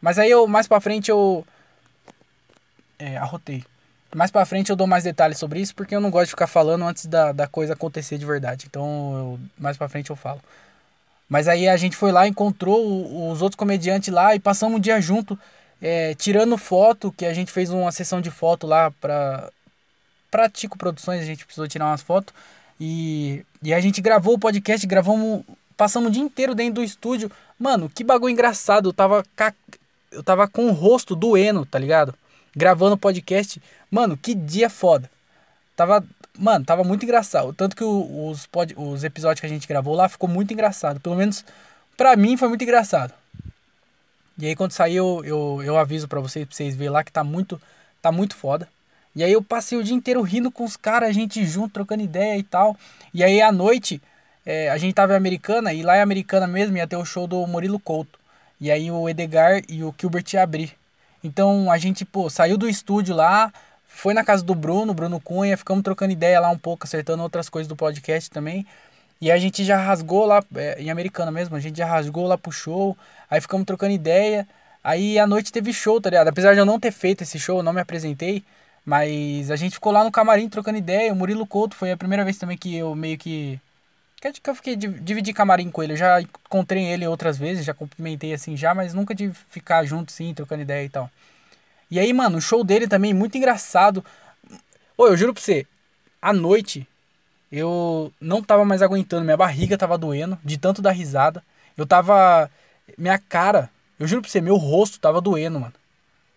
[0.00, 1.46] Mas aí eu mais pra frente eu.
[2.98, 3.64] É, arrotei.
[4.14, 6.46] Mais pra frente eu dou mais detalhes sobre isso, porque eu não gosto de ficar
[6.46, 8.66] falando antes da, da coisa acontecer de verdade.
[8.68, 8.84] Então,
[9.16, 10.40] eu, mais pra frente eu falo.
[11.28, 15.00] Mas aí a gente foi lá, encontrou os outros comediantes lá e passamos um dia
[15.00, 15.38] junto,
[15.82, 19.50] é, tirando foto, que a gente fez uma sessão de foto lá pra,
[20.30, 22.32] pra Tico Produções, a gente precisou tirar umas fotos.
[22.80, 25.44] E, e a gente gravou o podcast, gravamos,
[25.76, 27.30] passamos o dia inteiro dentro do estúdio.
[27.58, 28.88] Mano, que bagulho engraçado.
[28.88, 29.24] Eu tava,
[30.10, 32.14] eu tava com o rosto doendo, tá ligado?
[32.54, 33.62] Gravando o podcast.
[33.90, 35.10] Mano, que dia foda.
[35.76, 36.04] Tava,
[36.38, 37.52] mano, tava muito engraçado.
[37.52, 41.00] Tanto que os, pod, os episódios que a gente gravou lá ficou muito engraçado.
[41.00, 41.44] Pelo menos
[41.96, 43.12] pra mim foi muito engraçado.
[44.36, 47.12] E aí quando sair eu, eu, eu aviso pra vocês, pra vocês verem lá que
[47.12, 47.60] tá muito,
[48.02, 48.68] tá muito foda.
[49.14, 52.02] E aí eu passei o dia inteiro rindo com os caras, a gente junto, trocando
[52.02, 52.76] ideia e tal.
[53.12, 54.00] E aí à noite,
[54.44, 57.26] é, a gente tava em Americana, e lá em Americana mesmo ia ter o show
[57.26, 58.18] do Murilo Couto.
[58.60, 60.72] E aí o Edgar e o Gilbert ia abrir.
[61.22, 63.52] Então a gente, pô, saiu do estúdio lá,
[63.86, 67.48] foi na casa do Bruno, Bruno Cunha, ficamos trocando ideia lá um pouco, acertando outras
[67.48, 68.66] coisas do podcast também.
[69.20, 72.36] E a gente já rasgou lá, é, em Americana mesmo, a gente já rasgou lá
[72.36, 72.96] pro show,
[73.30, 74.46] aí ficamos trocando ideia.
[74.82, 76.28] Aí à noite teve show, tá ligado?
[76.28, 78.44] Apesar de eu não ter feito esse show, eu não me apresentei,
[78.84, 81.12] mas a gente ficou lá no camarim trocando ideia.
[81.12, 83.60] O Murilo Couto foi a primeira vez também que eu meio que.
[84.20, 85.92] Que, eu fiquei, dividi camarim com ele.
[85.92, 90.12] Eu já encontrei ele outras vezes, já cumprimentei assim já, mas nunca de ficar junto,
[90.12, 91.10] sim, trocando ideia e tal.
[91.90, 94.04] E aí, mano, o show dele também, muito engraçado.
[94.96, 95.66] Ô, eu juro pra você,
[96.22, 96.88] à noite,
[97.52, 101.42] eu não tava mais aguentando, minha barriga tava doendo, de tanto dar risada.
[101.76, 102.50] Eu tava.
[102.96, 105.74] Minha cara, eu juro pra você, meu rosto tava doendo, mano.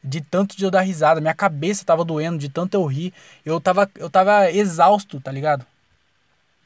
[0.08, 3.14] De tanto de eu dar risada, minha cabeça tava doendo, de tanto eu rir.
[3.46, 5.66] Eu tava, eu tava exausto, tá ligado?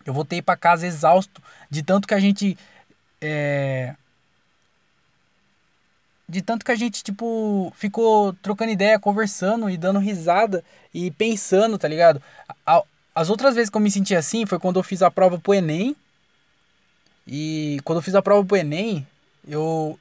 [0.06, 2.58] Eu voltei para casa exausto, de tanto que a gente.
[3.20, 3.96] É,
[6.32, 11.78] de tanto que a gente, tipo, ficou trocando ideia, conversando e dando risada e pensando,
[11.78, 12.22] tá ligado?
[13.14, 15.54] As outras vezes que eu me senti assim foi quando eu fiz a prova pro
[15.54, 15.96] Enem.
[17.28, 19.06] E quando eu fiz a prova pro Enem,
[19.46, 20.00] eu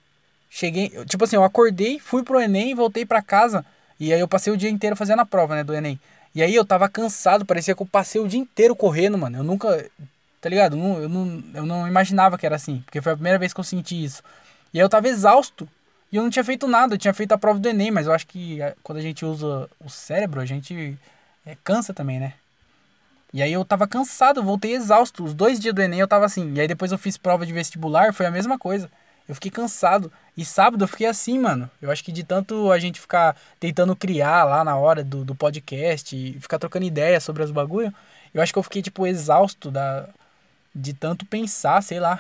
[0.51, 0.91] cheguei.
[1.07, 3.65] Tipo assim, eu acordei, fui pro Enem, voltei para casa.
[3.99, 5.99] E aí eu passei o dia inteiro fazendo a prova, né, do Enem.
[6.35, 9.39] E aí eu tava cansado, parecia que eu passei o dia inteiro correndo, mano.
[9.39, 9.87] Eu nunca.
[10.41, 10.77] Tá ligado?
[10.77, 12.81] Eu não, eu não, imaginava que era assim.
[12.85, 14.23] Porque foi a primeira vez que eu senti isso.
[14.73, 15.69] E aí eu tava exausto.
[16.11, 16.95] E eu não tinha feito nada.
[16.95, 19.25] Eu tinha feito a prova do Enem, mas eu acho que é, quando a gente
[19.25, 20.97] usa o cérebro, a gente
[21.45, 22.35] é, cansa também, né?
[23.33, 25.25] E aí eu tava cansado, voltei exausto.
[25.25, 26.55] Os dois dias do Enem eu tava assim.
[26.55, 28.91] E aí depois eu fiz prova de vestibular, foi a mesma coisa.
[29.31, 30.11] Eu fiquei cansado.
[30.37, 31.71] E sábado eu fiquei assim, mano.
[31.81, 35.37] Eu acho que de tanto a gente ficar tentando criar lá na hora do, do
[35.37, 37.95] podcast e ficar trocando ideia sobre os bagulho,
[38.35, 40.09] eu acho que eu fiquei, tipo, exausto da,
[40.75, 42.19] de tanto pensar, sei lá.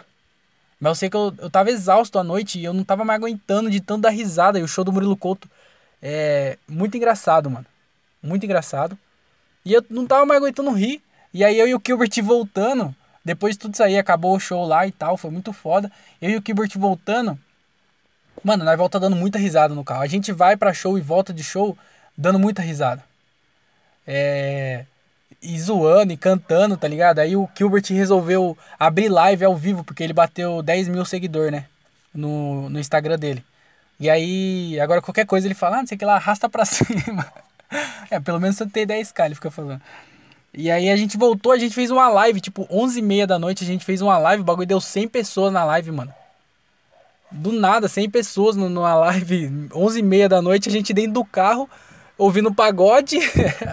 [0.78, 3.18] Mas eu sei que eu, eu tava exausto à noite e eu não tava mais
[3.20, 4.60] aguentando de tanto dar risada.
[4.60, 5.50] E o show do Murilo Couto
[6.00, 7.66] é muito engraçado, mano.
[8.22, 8.96] Muito engraçado.
[9.64, 11.02] E eu não tava mais aguentando rir.
[11.34, 12.94] E aí eu e o Gilbert voltando,
[13.24, 15.90] depois de tudo isso aí, acabou o show lá e tal, foi muito foda.
[16.20, 17.38] Eu e o Gilbert voltando,
[18.42, 20.02] mano, nós volta dando muita risada no carro.
[20.02, 21.76] A gente vai pra show e volta de show
[22.16, 23.04] dando muita risada.
[24.06, 24.84] É.
[25.42, 27.18] E zoando e cantando, tá ligado?
[27.20, 31.66] Aí o Gilbert resolveu abrir live ao vivo, porque ele bateu 10 mil seguidores, né?
[32.12, 33.44] No, no Instagram dele.
[33.98, 36.64] E aí, agora qualquer coisa ele fala, ah, não sei o que lá, arrasta pra
[36.66, 37.26] cima.
[38.10, 39.80] é, pelo menos você tem 10k, ele fica falando.
[40.52, 43.66] E aí a gente voltou, a gente fez uma live, tipo, 11h30 da noite, a
[43.66, 46.12] gente fez uma live, o bagulho deu 100 pessoas na live, mano.
[47.30, 51.70] Do nada, 100 pessoas numa live, 11h30 da noite, a gente dentro do carro,
[52.18, 53.18] ouvindo pagode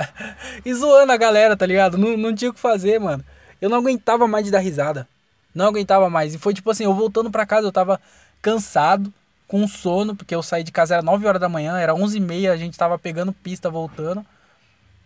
[0.63, 1.98] e zoando a galera, tá ligado?
[1.98, 3.26] Não, não tinha o que fazer, mano.
[3.60, 5.08] Eu não aguentava mais de dar risada.
[5.56, 6.36] Não aguentava mais.
[6.36, 8.00] E foi tipo assim, eu voltando pra casa, eu tava
[8.40, 9.12] cansado,
[9.48, 12.22] com sono, porque eu saí de casa era 9 horas da manhã, era 11 e
[12.22, 14.24] meia, a gente tava pegando pista voltando.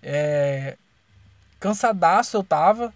[0.02, 0.78] É...
[1.62, 2.92] Cansadaço eu tava.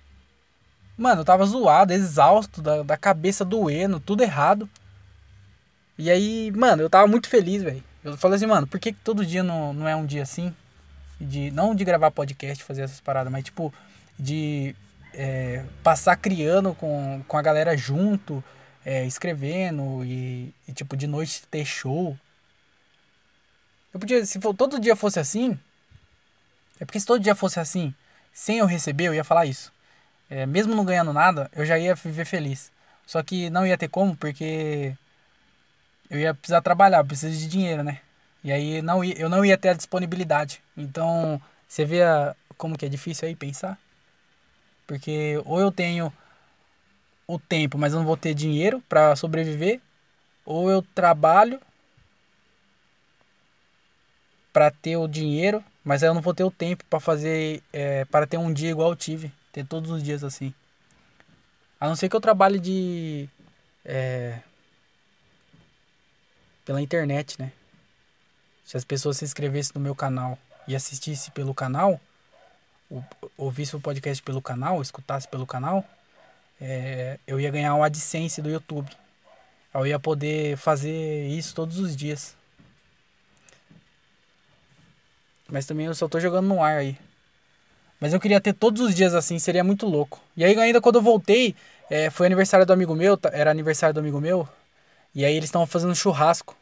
[0.98, 4.68] Mano, eu tava zoado, exausto, da, da cabeça doendo, tudo errado.
[5.98, 7.84] E aí, mano, eu tava muito feliz, velho.
[8.04, 10.54] Eu falei assim, mano, por que, que todo dia não, não é um dia assim?
[11.22, 13.74] De, não de gravar podcast, fazer essas paradas, mas tipo,
[14.18, 14.76] de
[15.14, 18.44] é, passar criando com, com a galera junto,
[18.84, 22.18] é, escrevendo e, e, tipo, de noite ter show.
[23.94, 25.58] Eu podia, se for, todo dia fosse assim,
[26.80, 27.94] é porque se todo dia fosse assim,
[28.36, 29.72] sem eu receber, eu ia falar isso.
[30.30, 32.70] É, mesmo não ganhando nada, eu já ia viver feliz.
[33.08, 34.94] Só que não ia ter como, porque
[36.10, 38.02] eu ia precisar trabalhar, eu preciso de dinheiro, né?
[38.44, 40.62] E aí não ia, eu não ia ter a disponibilidade.
[40.76, 43.80] Então, você vê a, como que é difícil aí pensar?
[44.86, 46.12] Porque ou eu tenho
[47.26, 49.80] o tempo, mas eu não vou ter dinheiro para sobreviver,
[50.46, 51.62] ou eu trabalho
[54.52, 58.04] para ter o dinheiro, mas aí eu não vou ter o tempo para fazer, é,
[58.06, 60.52] para ter um dia igual eu tive, ter todos os dias assim.
[61.80, 63.30] A não ser que eu trabalhe de
[63.86, 64.40] é,
[66.66, 67.52] pela internet, né?
[68.66, 72.02] Se as pessoas se inscrevessem no meu canal e assistissem pelo canal,
[73.38, 75.86] ouvissem o podcast pelo canal, escutassem pelo canal,
[76.60, 78.90] é, eu ia ganhar um AdSense do YouTube.
[79.72, 82.36] Eu ia poder fazer isso todos os dias.
[85.50, 86.98] Mas também eu só tô jogando no ar aí.
[88.00, 90.22] Mas eu queria ter todos os dias assim, seria muito louco.
[90.36, 91.56] E aí ainda quando eu voltei,
[91.90, 94.48] é, foi aniversário do amigo meu, era aniversário do amigo meu.
[95.14, 96.56] E aí eles estavam fazendo churrasco.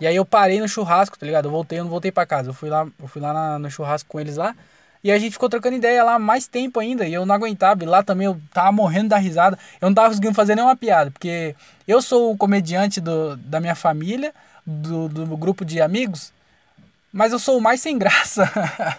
[0.00, 1.46] E aí eu parei no churrasco, tá ligado?
[1.46, 2.50] Eu voltei, eu não voltei para casa.
[2.50, 4.54] Eu fui lá, eu fui lá na, no churrasco com eles lá.
[5.02, 7.06] E a gente ficou trocando ideia lá mais tempo ainda.
[7.06, 7.82] E eu não aguentava.
[7.82, 9.58] E lá também eu tava morrendo da risada.
[9.80, 11.10] Eu não tava conseguindo fazer nenhuma piada.
[11.10, 11.54] Porque
[11.86, 14.34] eu sou o comediante do, da minha família,
[14.66, 16.32] do, do grupo de amigos.
[17.16, 18.44] Mas eu sou o mais sem graça.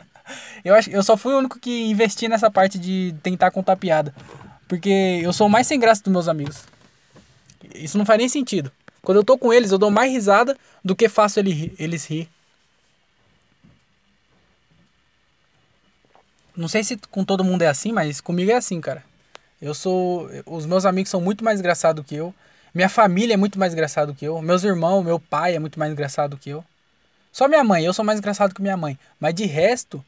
[0.65, 4.11] eu, acho, eu só fui o único que investi nessa parte de tentar contar piada.
[4.67, 6.63] Porque eu sou o mais sem graça dos meus amigos.
[7.75, 8.71] Isso não faz nem sentido.
[9.03, 12.27] Quando eu tô com eles, eu dou mais risada do que faço eles rir.
[16.55, 19.03] Não sei se com todo mundo é assim, mas comigo é assim, cara.
[19.61, 20.27] Eu sou.
[20.47, 22.33] Os meus amigos são muito mais engraçados que eu.
[22.73, 24.41] Minha família é muito mais engraçado que eu.
[24.41, 26.65] Meus irmãos, meu pai é muito mais engraçado que eu.
[27.37, 28.97] Só minha mãe, eu sou mais engraçado que minha mãe.
[29.19, 30.03] Mas de resto,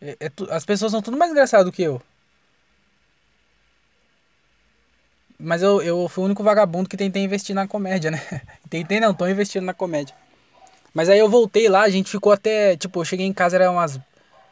[0.00, 2.02] é, é, as pessoas são tudo mais engraçado que eu.
[5.38, 8.20] Mas eu, eu fui o único vagabundo que tentei investir na comédia, né?
[8.68, 10.12] tentei não, tô investindo na comédia.
[10.92, 13.70] Mas aí eu voltei lá, a gente ficou até, tipo, eu cheguei em casa, era
[13.70, 14.00] umas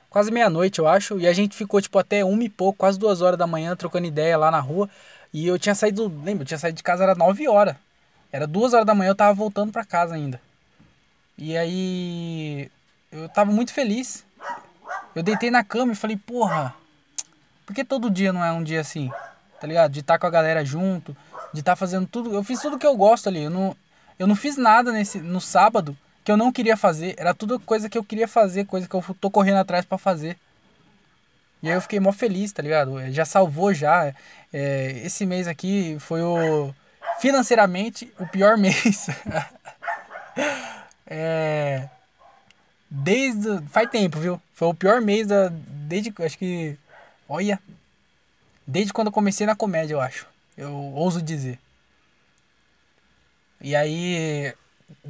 [0.08, 3.22] quase meia-noite, eu acho, e a gente ficou, tipo, até uma e pouco, quase duas
[3.22, 4.88] horas da manhã, trocando ideia lá na rua.
[5.34, 7.74] E eu tinha saído, lembra, eu tinha saído de casa, era nove horas.
[8.30, 10.40] Era duas horas da manhã, eu tava voltando pra casa ainda.
[11.40, 12.70] E aí,
[13.10, 14.24] eu tava muito feliz.
[15.14, 16.74] Eu deitei na cama e falei, porra,
[17.66, 19.10] por que todo dia não é um dia assim?
[19.60, 19.92] tá ligado?
[19.92, 21.14] De estar tá com a galera junto,
[21.52, 22.32] de estar tá fazendo tudo.
[22.32, 23.44] Eu fiz tudo que eu gosto ali.
[23.44, 23.76] Eu não,
[24.18, 27.14] eu não fiz nada nesse, no sábado que eu não queria fazer.
[27.18, 30.38] Era tudo coisa que eu queria fazer, coisa que eu tô correndo atrás para fazer.
[31.62, 32.98] E aí eu fiquei mó feliz, tá ligado?
[32.98, 34.14] É, já salvou já.
[34.50, 36.74] É, esse mês aqui foi o.
[37.20, 39.08] Financeiramente, o pior mês.
[41.10, 41.90] É.
[42.88, 43.60] Desde.
[43.68, 44.40] Faz tempo, viu?
[44.54, 45.48] Foi o pior mês da.
[45.50, 46.14] Desde.
[46.22, 46.78] Acho que.
[47.28, 47.60] Olha,
[48.70, 50.28] Desde quando eu comecei na comédia, eu acho.
[50.56, 51.58] Eu ouso dizer.
[53.60, 54.54] E aí,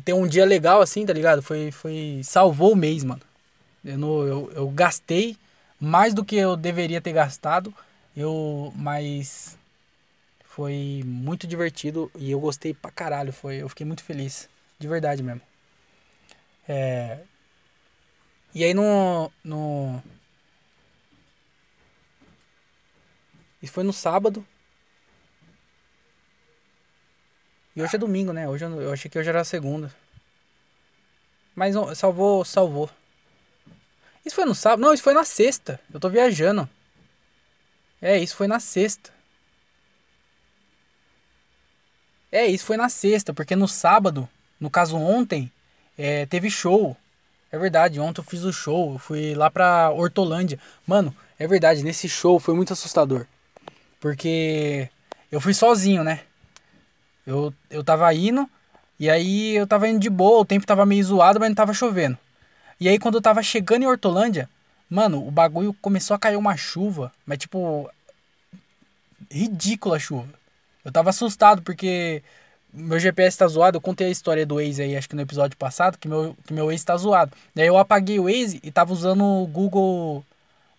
[0.03, 1.43] ter um dia legal assim, tá ligado?
[1.43, 3.21] Foi, foi salvou o mês, mano.
[3.85, 5.37] Eu, não, eu, eu gastei
[5.79, 7.73] mais do que eu deveria ter gastado.
[8.17, 9.59] Eu, mas
[10.47, 13.31] foi muito divertido e eu gostei pra caralho.
[13.31, 14.49] Foi, eu fiquei muito feliz.
[14.79, 15.43] De verdade mesmo.
[16.73, 17.19] É,
[18.55, 20.01] e aí no, no,
[23.61, 24.47] Isso foi no sábado.
[27.75, 28.49] E hoje é domingo, né?
[28.49, 29.93] Hoje eu, achei que hoje era segunda.
[31.57, 32.89] Mas salvou, salvou.
[34.25, 34.81] Isso foi no sábado?
[34.83, 35.81] Não, isso foi na sexta.
[35.93, 36.71] Eu tô viajando.
[38.01, 39.13] É, isso foi na sexta.
[42.31, 44.29] É, isso foi na sexta, porque no sábado,
[44.61, 45.51] no caso ontem,
[46.01, 46.97] é, teve show.
[47.53, 50.59] É verdade, ontem eu fiz o show, eu fui lá pra Hortolândia.
[50.87, 53.27] Mano, é verdade, nesse show foi muito assustador.
[54.01, 54.89] Porque
[55.31, 56.21] eu fui sozinho, né?
[57.27, 58.49] Eu, eu tava indo,
[58.99, 61.75] e aí eu tava indo de boa, o tempo tava meio zoado, mas não tava
[61.75, 62.17] chovendo.
[62.81, 64.49] E aí quando eu tava chegando em Hortolândia,
[64.89, 67.91] mano, o bagulho começou a cair uma chuva, mas tipo.
[69.31, 70.29] Ridícula a chuva.
[70.85, 72.23] Eu tava assustado porque
[72.73, 73.77] meu GPS tá zoado.
[73.77, 76.53] Eu contei a história do Waze aí, acho que no episódio passado, que meu, que
[76.53, 77.33] meu Waze tá zoado.
[77.55, 80.25] Daí eu apaguei o Waze e tava usando o Google,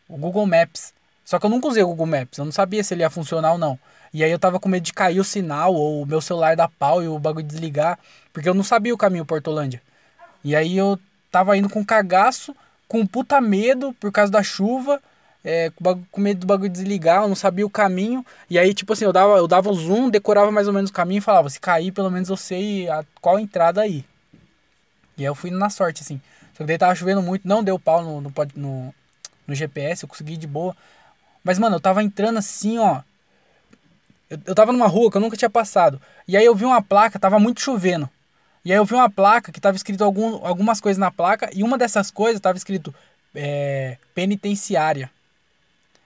[0.08, 0.94] o Google Maps.
[1.26, 3.54] Só que eu nunca usei o Google Maps, eu não sabia se ele ia funcionar
[3.54, 3.80] ou não.
[4.14, 6.68] E aí eu tava com medo de cair o sinal ou o meu celular dar
[6.68, 7.98] pau e o bagulho desligar,
[8.34, 9.82] porque eu não sabia o caminho Portolândia.
[10.44, 11.00] E aí eu
[11.32, 12.54] tava indo com cagaço,
[12.88, 15.02] com puta medo por causa da chuva,
[15.44, 15.72] é,
[16.12, 18.26] com medo do bagulho desligar, eu não sabia o caminho.
[18.50, 21.20] E aí, tipo assim, eu dava, eu dava zoom, decorava mais ou menos o caminho
[21.20, 24.06] e falava, se cair, pelo menos eu sei a, qual entrada aí.
[25.18, 26.22] E aí eu fui na sorte, assim.
[26.54, 28.96] Só que daí tava chovendo muito, não deu pau no, no, no,
[29.48, 30.76] no GPS, eu consegui de boa.
[31.44, 33.02] Mas, mano, eu tava entrando assim, ó.
[34.30, 36.00] Eu, eu tava numa rua que eu nunca tinha passado.
[36.28, 38.10] E aí eu vi uma placa, tava muito chovendo.
[38.64, 41.50] E aí eu vi uma placa que tava escrito algum, algumas coisas na placa.
[41.52, 42.94] E uma dessas coisas tava escrito
[43.34, 45.10] é, penitenciária.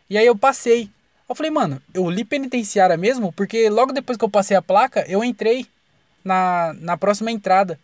[0.09, 0.89] E aí eu passei.
[1.27, 3.33] Eu falei, mano, eu li penitenciária mesmo?
[3.33, 5.65] Porque logo depois que eu passei a placa, eu entrei
[6.23, 7.79] na, na próxima entrada.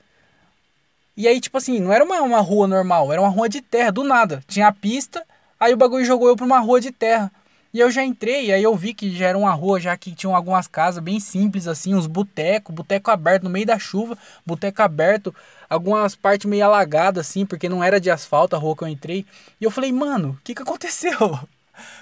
[1.16, 3.92] E aí, tipo assim, não era uma, uma rua normal, era uma rua de terra,
[3.92, 4.44] do nada.
[4.48, 5.26] Tinha a pista,
[5.60, 7.32] aí o bagulho jogou eu pra uma rua de terra.
[7.74, 10.36] E eu já entrei, aí eu vi que já era uma rua já que tinham
[10.36, 15.34] algumas casas bem simples assim, uns boteco, boteco aberto no meio da chuva, boteco aberto,
[15.70, 19.26] algumas partes meio alagadas assim, porque não era de asfalto a rua que eu entrei.
[19.60, 21.40] E eu falei, mano, o que que aconteceu?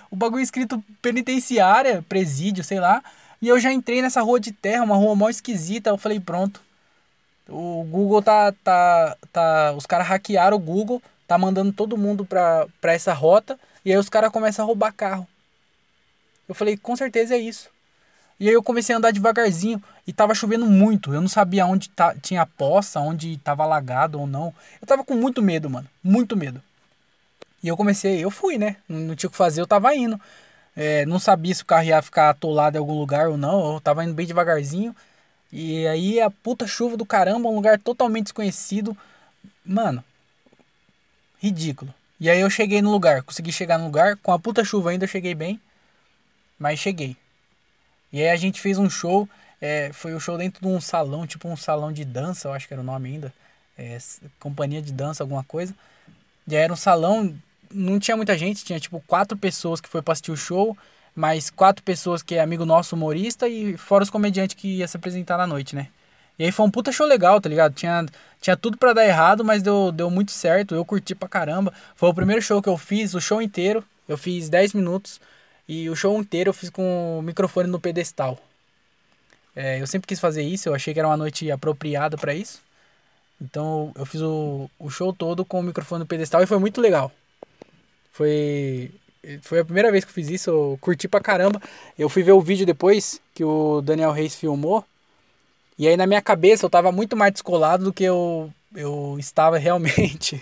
[0.09, 3.03] O bagulho escrito penitenciária, presídio, sei lá.
[3.41, 5.89] E eu já entrei nessa rua de terra, uma rua mó esquisita.
[5.89, 6.61] Eu falei, pronto.
[7.47, 8.51] O Google tá.
[8.63, 13.59] tá, tá os caras hackearam o Google, tá mandando todo mundo pra, pra essa rota.
[13.83, 15.27] E aí os caras começam a roubar carro.
[16.47, 17.69] Eu falei, com certeza é isso.
[18.39, 21.13] E aí eu comecei a andar devagarzinho e tava chovendo muito.
[21.13, 24.53] Eu não sabia onde tá, tinha poça, onde tava alagado ou não.
[24.81, 25.87] Eu tava com muito medo, mano.
[26.01, 26.63] Muito medo.
[27.63, 28.77] E eu comecei, eu fui, né?
[28.87, 30.19] Não tinha o que fazer, eu tava indo.
[30.75, 33.73] É, não sabia se o carro ia ficar atolado em algum lugar ou não.
[33.73, 34.95] Eu tava indo bem devagarzinho.
[35.51, 38.95] E aí a puta chuva do caramba, um lugar totalmente desconhecido.
[39.65, 40.03] Mano,
[41.39, 41.93] ridículo.
[42.19, 44.15] E aí eu cheguei no lugar, consegui chegar no lugar.
[44.17, 45.60] Com a puta chuva ainda eu cheguei bem.
[46.57, 47.17] Mas cheguei.
[48.12, 49.27] E aí a gente fez um show.
[49.62, 52.67] É, foi um show dentro de um salão, tipo um salão de dança, eu acho
[52.67, 53.33] que era o nome ainda.
[53.77, 53.97] É,
[54.39, 55.75] companhia de dança, alguma coisa.
[56.47, 57.37] E aí era um salão,
[57.73, 60.77] não tinha muita gente, tinha tipo quatro pessoas que foi pra assistir o show.
[61.15, 64.95] mais quatro pessoas que é amigo nosso, humorista, e fora os comediantes que ia se
[64.97, 65.87] apresentar na noite, né?
[66.37, 67.73] E aí foi um puta show legal, tá ligado?
[67.73, 68.05] Tinha,
[68.39, 70.73] tinha tudo para dar errado, mas deu, deu muito certo.
[70.73, 71.73] Eu curti pra caramba.
[71.95, 73.83] Foi o primeiro show que eu fiz, o show inteiro.
[74.07, 75.19] Eu fiz 10 minutos.
[75.67, 78.39] E o show inteiro eu fiz com o microfone no pedestal.
[79.55, 82.61] É, eu sempre quis fazer isso, eu achei que era uma noite apropriada para isso.
[83.41, 86.79] Então eu fiz o, o show todo com o microfone no pedestal e foi muito
[86.79, 87.11] legal.
[88.12, 88.91] Foi,
[89.41, 91.62] foi a primeira vez que eu fiz isso, eu curti pra caramba.
[91.97, 94.83] Eu fui ver o vídeo depois que o Daniel Reis filmou.
[95.77, 99.57] E aí na minha cabeça eu tava muito mais descolado do que eu, eu estava
[99.60, 100.41] realmente.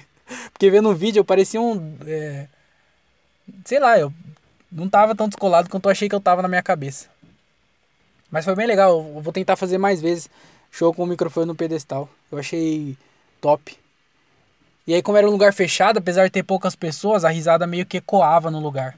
[0.52, 1.96] Porque vendo o vídeo eu parecia um.
[2.06, 2.48] É,
[3.64, 4.12] sei lá, eu
[4.72, 7.08] não tava tão descolado quanto eu achei que eu tava na minha cabeça.
[8.30, 10.30] Mas foi bem legal, eu vou tentar fazer mais vezes
[10.72, 12.10] show com o microfone no pedestal.
[12.32, 12.98] Eu achei
[13.40, 13.78] top.
[14.88, 17.86] E aí, como era um lugar fechado, apesar de ter poucas pessoas, a risada meio
[17.86, 18.98] que ecoava no lugar.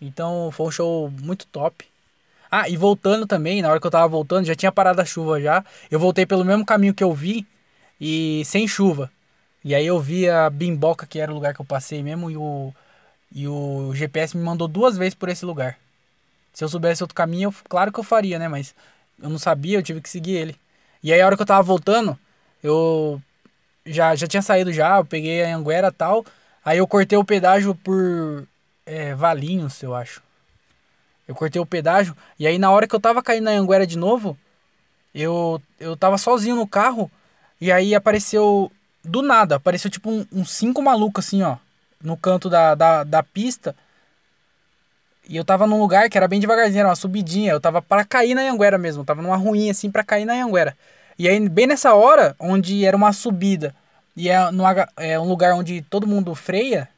[0.00, 1.86] Então foi um show muito top.
[2.50, 5.40] Ah, e voltando também, na hora que eu tava voltando, já tinha parado a chuva
[5.40, 5.64] já.
[5.90, 7.46] Eu voltei pelo mesmo caminho que eu vi
[7.98, 9.10] e sem chuva.
[9.64, 12.36] E aí eu vi a Bimboca, que era o lugar que eu passei mesmo, e
[12.36, 12.74] o,
[13.32, 15.78] e o GPS me mandou duas vezes por esse lugar.
[16.52, 18.48] Se eu soubesse outro caminho, eu, claro que eu faria, né?
[18.48, 18.74] Mas
[19.22, 20.56] eu não sabia, eu tive que seguir ele.
[21.02, 22.18] E aí a hora que eu tava voltando,
[22.62, 23.22] eu
[23.84, 26.24] já, já tinha saído já, eu peguei a Anguera e tal.
[26.64, 28.46] Aí eu cortei o pedágio por
[28.86, 30.22] é, Valinhos, eu acho.
[31.26, 32.16] Eu cortei o pedágio.
[32.38, 34.38] E aí na hora que eu tava caindo na Anguera de novo,
[35.14, 37.10] eu, eu tava sozinho no carro.
[37.60, 38.70] E aí apareceu.
[39.04, 41.56] Do nada, apareceu tipo um, um cinco maluco assim, ó.
[42.00, 43.74] No canto da, da, da pista.
[45.28, 47.52] E eu tava num lugar que era bem devagarzinho, era uma subidinha.
[47.52, 49.02] Eu tava para cair na Anguera mesmo.
[49.02, 50.76] Eu tava numa ruinha assim para cair na Anguera.
[51.22, 53.72] E aí, bem nessa hora, onde era uma subida
[54.16, 54.64] e é, no,
[54.96, 56.88] é um lugar onde todo mundo freia,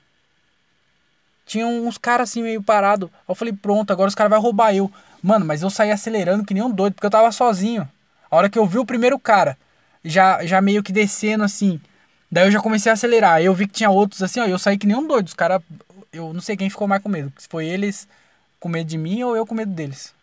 [1.44, 3.10] tinha uns caras assim meio parado.
[3.28, 4.90] Eu falei, pronto, agora os caras vão roubar eu.
[5.22, 7.86] Mano, mas eu saí acelerando que nem um doido, porque eu tava sozinho.
[8.30, 9.58] A hora que eu vi o primeiro cara,
[10.02, 11.78] já, já meio que descendo assim.
[12.32, 13.42] Daí eu já comecei a acelerar.
[13.42, 14.46] Eu vi que tinha outros assim, ó.
[14.46, 15.26] Eu saí que nem um doido.
[15.26, 15.60] Os caras.
[16.10, 17.30] Eu não sei quem ficou mais com medo.
[17.36, 18.08] Se foi eles
[18.58, 20.14] com medo de mim ou eu com medo deles.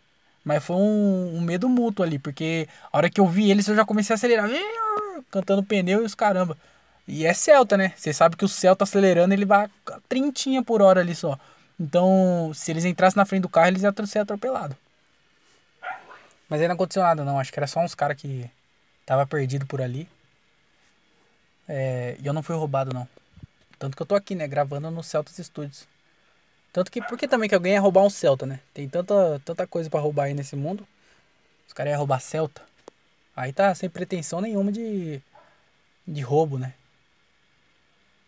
[0.44, 3.76] Mas foi um, um medo mútuo ali, porque a hora que eu vi eles eu
[3.76, 4.48] já comecei a acelerar.
[5.30, 6.56] Cantando pneu e os caramba.
[7.06, 7.92] E é Celta, né?
[7.96, 11.38] Você sabe que o Celta acelerando, ele vai a trintinha por hora ali só.
[11.78, 14.76] Então, se eles entrassem na frente do carro, eles iam ser atropelados.
[16.48, 17.38] Mas aí não aconteceu nada, não.
[17.38, 18.48] Acho que era só uns caras que
[19.06, 20.08] tava perdido por ali.
[21.68, 23.08] É, e eu não fui roubado, não.
[23.78, 24.46] Tanto que eu tô aqui, né?
[24.46, 25.88] Gravando no Celtas Studios.
[26.72, 28.60] Tanto que, por que também que alguém ia roubar um Celta, né?
[28.72, 30.86] Tem tanta, tanta coisa para roubar aí nesse mundo.
[31.66, 32.62] Os caras iam roubar Celta.
[33.36, 35.20] Aí tá sem pretensão nenhuma de,
[36.06, 36.74] de roubo, né?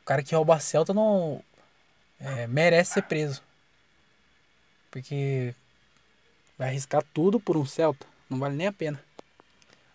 [0.03, 1.43] O cara que rouba Celta não
[2.21, 3.43] é, merece ser preso.
[4.91, 5.55] Porque
[6.59, 8.07] vai arriscar tudo por um Celta.
[8.29, 9.03] Não vale nem a pena.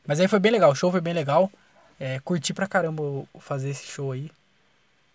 [0.07, 1.51] Mas aí foi bem legal, o show foi bem legal.
[1.99, 3.03] É, curti pra caramba
[3.39, 4.31] fazer esse show aí.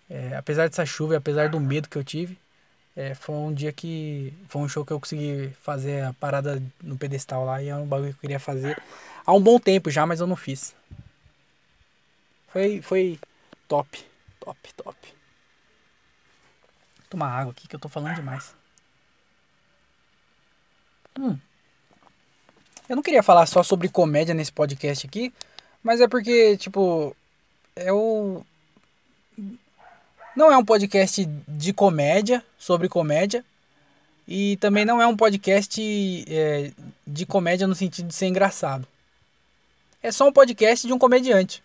[0.09, 2.39] É, apesar dessa chuva e apesar do medo que eu tive,
[2.97, 4.33] é, foi um dia que.
[4.49, 7.87] Foi um show que eu consegui fazer a parada no pedestal lá e é um
[7.87, 8.81] bagulho que eu queria fazer
[9.27, 10.75] há um bom tempo já, mas eu não fiz.
[12.49, 13.19] Foi, foi
[13.67, 14.05] top.
[14.39, 14.97] Top, top.
[16.99, 18.55] Vou tomar água aqui que eu tô falando demais.
[21.19, 21.39] Hum.
[22.89, 25.33] Eu não queria falar só sobre comédia nesse podcast aqui,
[25.83, 27.17] mas é porque, tipo,
[27.91, 28.45] o.
[30.37, 33.45] Não é um podcast de comédia, sobre comédia,
[34.27, 35.81] e também não é um podcast
[36.29, 36.73] é,
[37.07, 38.87] de comédia no sentido de ser engraçado.
[40.03, 41.63] É só um podcast de um comediante.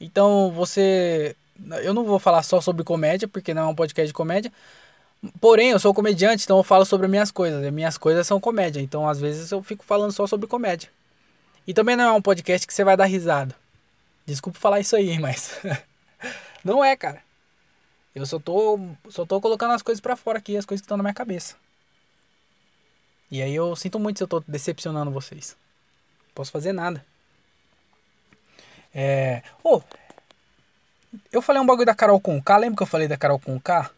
[0.00, 1.36] Então você
[1.82, 4.52] eu não vou falar só sobre comédia, porque não é um podcast de comédia.
[5.40, 7.72] Porém, eu sou comediante, então eu falo sobre minhas coisas.
[7.72, 8.80] Minhas coisas são comédia.
[8.80, 10.90] Então, às vezes, eu fico falando só sobre comédia.
[11.66, 13.54] E também não é um podcast que você vai dar risada.
[14.26, 15.58] Desculpa falar isso aí, mas.
[16.64, 17.23] não é, cara.
[18.14, 20.96] Eu só tô, só tô colocando as coisas para fora aqui, as coisas que estão
[20.96, 21.56] na minha cabeça.
[23.30, 25.56] E aí eu sinto muito se eu tô decepcionando vocês.
[26.28, 27.04] Não posso fazer nada.
[28.94, 29.42] É.
[29.62, 29.82] Oh,
[31.32, 33.90] eu falei um bagulho da Carol Conká, lembra que eu falei da Carol Conká?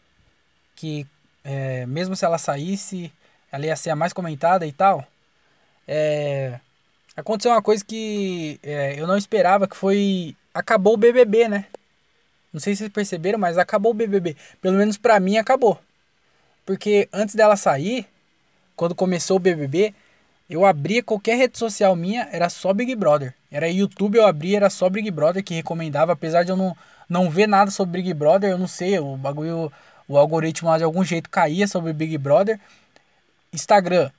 [0.75, 1.05] Que
[1.43, 3.11] é, mesmo se ela saísse,
[3.51, 5.05] ela ia ser a mais comentada e tal.
[5.87, 6.59] É,
[7.15, 10.35] aconteceu uma coisa que é, eu não esperava, que foi...
[10.53, 11.65] Acabou o BBB, né?
[12.57, 14.35] Não sei se vocês perceberam, mas acabou o BBB.
[14.59, 15.79] Pelo menos pra mim acabou.
[16.65, 18.07] Porque antes dela sair,
[18.75, 19.93] quando começou o BBB,
[20.49, 23.35] eu abria qualquer rede social minha, era só Big Brother.
[23.51, 26.75] Era YouTube, eu abria, era só Big Brother que recomendava, apesar de eu não
[27.07, 29.71] não vê nada sobre Big Brother, eu não sei, o bagulho,
[30.07, 32.59] o algoritmo de algum jeito caía sobre Big Brother.
[33.53, 34.09] Instagram,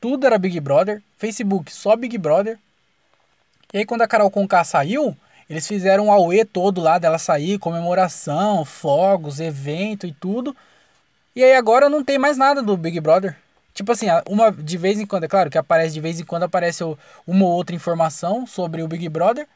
[0.00, 1.02] tudo era Big Brother.
[1.18, 2.56] Facebook, só Big Brother.
[3.74, 5.16] E aí quando a Carol Conká saiu,
[5.50, 10.56] eles fizeram um auê todo lá dela sair, comemoração, fogos, evento e tudo.
[11.34, 13.36] E aí agora não tem mais nada do Big Brother.
[13.74, 16.44] Tipo assim, uma de vez em quando, é claro que aparece de vez em quando
[16.44, 16.84] aparece
[17.26, 19.48] uma ou outra informação sobre o Big Brother,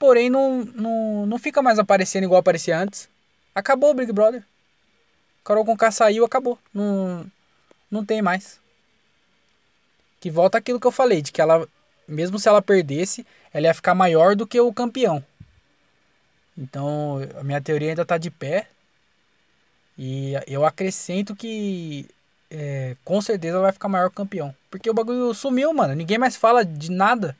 [0.00, 3.08] porém não, não, não fica mais aparecendo igual aparecia antes.
[3.54, 4.42] Acabou o Big Brother.
[5.44, 6.58] Carol Conká saiu, acabou.
[6.74, 7.24] Não,
[7.88, 8.58] não tem mais.
[10.18, 11.68] Que volta aquilo que eu falei, de que ela,
[12.08, 13.24] mesmo se ela perdesse,
[13.54, 15.24] ela ia ficar maior do que o campeão.
[16.56, 18.68] Então, a minha teoria ainda está de pé.
[19.98, 22.06] E eu acrescento que
[22.50, 24.54] é, com certeza vai ficar maior campeão.
[24.70, 25.94] Porque o bagulho sumiu, mano.
[25.94, 27.36] Ninguém mais fala de nada.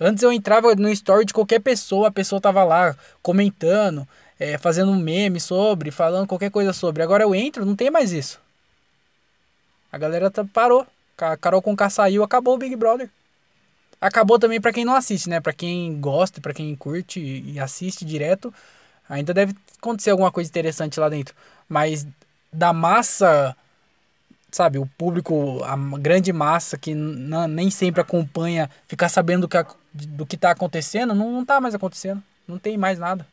[0.00, 4.06] Antes eu entrava no story de qualquer pessoa, a pessoa tava lá comentando,
[4.38, 7.02] é, fazendo um meme sobre, falando qualquer coisa sobre.
[7.02, 8.40] Agora eu entro, não tem mais isso.
[9.92, 10.86] A galera tá, parou.
[11.18, 13.08] A Carol Conká saiu, acabou o Big Brother.
[14.02, 15.40] Acabou também para quem não assiste, né?
[15.40, 18.52] Para quem gosta, para quem curte e assiste direto,
[19.08, 21.36] ainda deve acontecer alguma coisa interessante lá dentro.
[21.68, 22.04] Mas
[22.52, 23.56] da massa,
[24.50, 30.26] sabe, o público, a grande massa que nem sempre acompanha, ficar sabendo do que, do
[30.26, 32.20] que tá acontecendo, não, não tá mais acontecendo.
[32.48, 33.24] Não tem mais nada.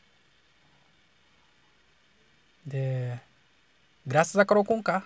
[2.72, 3.18] É...
[4.06, 5.02] Graças a Carol Conká.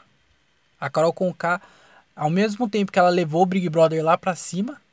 [0.79, 1.63] A Carol Conká,
[2.15, 4.84] ao mesmo tempo que ela levou o Big Brother lá pra cima,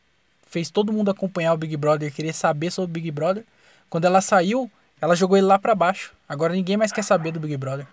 [0.51, 3.45] fez todo mundo acompanhar o Big Brother, querer saber sobre o Big Brother.
[3.89, 6.13] Quando ela saiu, ela jogou ele lá para baixo.
[6.27, 7.87] Agora ninguém mais quer saber do Big Brother.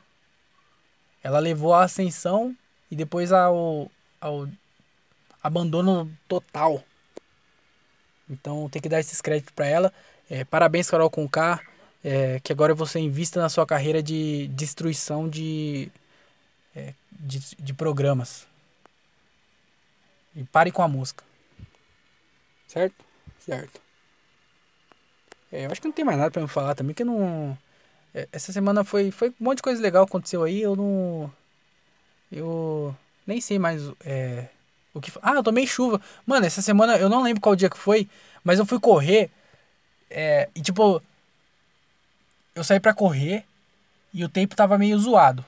[1.23, 2.55] Ela levou a ascensão
[2.91, 3.89] e depois ao,
[4.21, 4.49] ao
[5.41, 6.83] abandono total.
[8.29, 9.93] Então tem que dar esses créditos para ela.
[10.29, 11.61] É, parabéns, Carol Conká.
[12.03, 15.91] É, que agora você invista na sua carreira de destruição de,
[16.75, 18.47] é, de, de programas.
[20.35, 21.28] E pare com a música.
[22.69, 23.05] Certo?
[23.41, 23.81] Certo.
[25.51, 27.57] É, eu acho que não tem mais nada para me falar também, que não.
[28.15, 31.33] É, essa semana foi, foi um monte de coisa legal aconteceu aí, eu não.
[32.31, 32.95] Eu
[33.27, 34.49] nem sei mais é,
[34.93, 35.11] o que.
[35.23, 36.01] Ah, eu tomei chuva.
[36.27, 38.09] Mano, essa semana eu não lembro qual dia que foi,
[38.45, 39.31] mas eu fui correr.
[40.11, 41.03] É, e tipo.
[42.55, 43.45] Eu saí para correr
[44.13, 45.45] e o tempo tava meio zoado.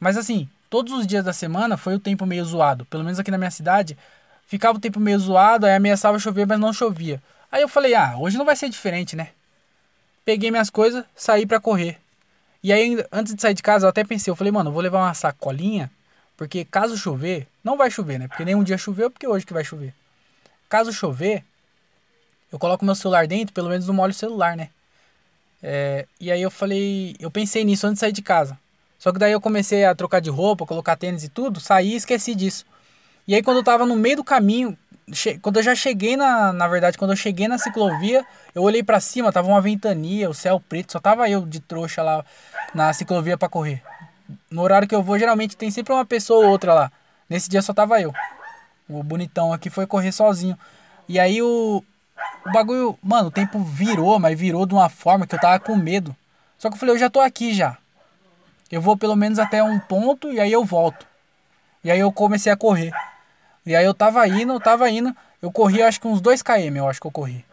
[0.00, 2.84] Mas assim, todos os dias da semana foi o tempo meio zoado.
[2.86, 3.96] Pelo menos aqui na minha cidade,
[4.46, 7.22] ficava o tempo meio zoado, aí ameaçava chover, mas não chovia.
[7.50, 9.28] Aí eu falei, ah, hoje não vai ser diferente, né?
[10.24, 11.98] Peguei minhas coisas, saí para correr.
[12.62, 14.82] E aí, antes de sair de casa, eu até pensei, eu falei, mano, eu vou
[14.82, 15.90] levar uma sacolinha,
[16.36, 18.26] porque caso chover, não vai chover, né?
[18.26, 19.94] Porque nenhum dia choveu, porque hoje que vai chover.
[20.68, 21.44] Caso chover,
[22.50, 24.70] eu coloco meu celular dentro, pelo menos não molho o celular, né?
[25.62, 28.58] É, e aí eu falei, eu pensei nisso antes de sair de casa.
[28.98, 31.96] Só que daí eu comecei a trocar de roupa, colocar tênis e tudo, saí e
[31.96, 32.64] esqueci disso.
[33.26, 34.76] E aí quando eu tava no meio do caminho,
[35.42, 39.00] quando eu já cheguei na, na verdade, quando eu cheguei na ciclovia, eu olhei para
[39.00, 42.24] cima, tava uma ventania, o céu preto, só tava eu de trouxa lá
[42.74, 43.82] na ciclovia para correr.
[44.50, 46.92] No horário que eu vou, geralmente tem sempre uma pessoa ou outra lá.
[47.28, 48.12] Nesse dia só tava eu.
[48.88, 50.58] O bonitão aqui foi correr sozinho.
[51.08, 51.82] E aí o,
[52.46, 55.76] o bagulho, mano, o tempo virou, mas virou de uma forma que eu tava com
[55.76, 56.14] medo.
[56.58, 57.76] Só que eu falei, eu já tô aqui já.
[58.70, 61.06] Eu vou pelo menos até um ponto e aí eu volto.
[61.82, 62.92] E aí eu comecei a correr.
[63.66, 65.14] E aí eu tava indo, eu tava indo.
[65.40, 67.44] Eu corri acho que uns 2km, eu acho que eu corri.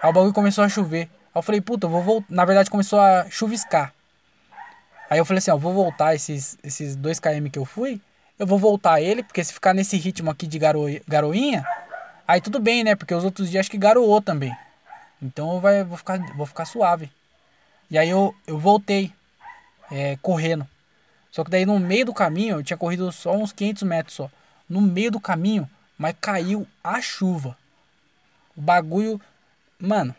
[0.00, 1.08] Aí o bagulho começou a chover.
[1.34, 2.26] Aí eu falei, puta, eu vou voltar.
[2.30, 3.92] Na verdade começou a chuviscar.
[5.10, 8.00] Aí eu falei assim, ó, vou voltar esses, esses 2km que eu fui.
[8.38, 11.64] Eu vou voltar ele, porque se ficar nesse ritmo aqui de garo, garoinha,
[12.28, 12.94] aí tudo bem, né?
[12.94, 14.54] Porque os outros dias acho que garoou também.
[15.20, 17.10] Então eu vai, vou, ficar, vou ficar suave.
[17.90, 19.12] E aí eu, eu voltei,
[19.90, 20.66] é, correndo.
[21.30, 24.30] Só que daí no meio do caminho, eu tinha corrido só uns 500 metros só
[24.68, 27.56] no meio do caminho, mas caiu a chuva.
[28.56, 29.20] O bagulho,
[29.78, 30.14] mano,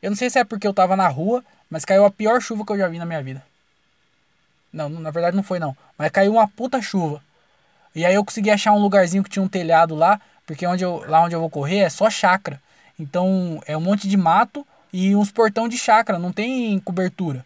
[0.00, 2.64] eu não sei se é porque eu tava na rua, mas caiu a pior chuva
[2.64, 3.44] que eu já vi na minha vida.
[4.72, 7.22] Não, na verdade não foi não, mas caiu uma puta chuva.
[7.94, 11.04] E aí eu consegui achar um lugarzinho que tinha um telhado lá, porque onde eu,
[11.08, 12.60] lá onde eu vou correr é só chácara.
[12.98, 17.44] Então é um monte de mato e uns portão de chácara, não tem cobertura.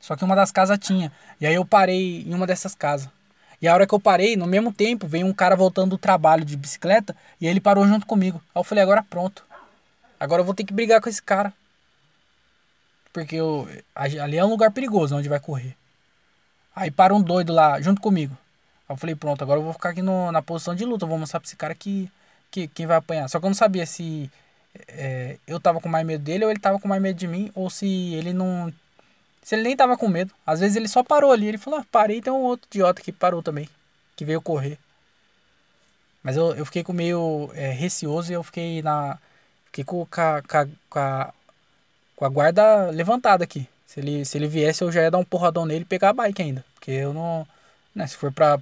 [0.00, 1.12] Só que uma das casas tinha.
[1.40, 3.08] E aí eu parei em uma dessas casas.
[3.60, 6.44] E a hora que eu parei, no mesmo tempo, veio um cara voltando do trabalho
[6.44, 8.40] de bicicleta e ele parou junto comigo.
[8.54, 9.44] Aí eu falei, agora pronto.
[10.18, 11.52] Agora eu vou ter que brigar com esse cara.
[13.12, 15.76] Porque eu, ali é um lugar perigoso onde vai correr.
[16.74, 18.36] Aí para um doido lá junto comigo.
[18.88, 21.04] Aí eu falei, pronto, agora eu vou ficar aqui no, na posição de luta.
[21.04, 22.10] Eu vou mostrar pra esse cara que,
[22.50, 23.28] que quem vai apanhar.
[23.28, 24.30] Só que eu não sabia se
[24.86, 27.50] é, eu tava com mais medo dele ou ele tava com mais medo de mim.
[27.54, 28.72] Ou se ele não
[29.48, 30.30] se ele nem tava com medo.
[30.46, 31.46] Às vezes ele só parou ali.
[31.46, 33.66] Ele falou, ah, parei, tem um outro idiota que parou também.
[34.14, 34.78] Que veio correr.
[36.22, 39.16] Mas eu, eu fiquei com meio é, receoso e eu fiquei na.
[39.64, 41.32] Fiquei com, com, a, com, a,
[42.14, 43.66] com a guarda levantada aqui.
[43.86, 46.12] Se ele, se ele viesse, eu já ia dar um porradão nele e pegar a
[46.12, 46.62] bike ainda.
[46.74, 47.48] Porque eu não.
[47.94, 48.60] Né, se for pra.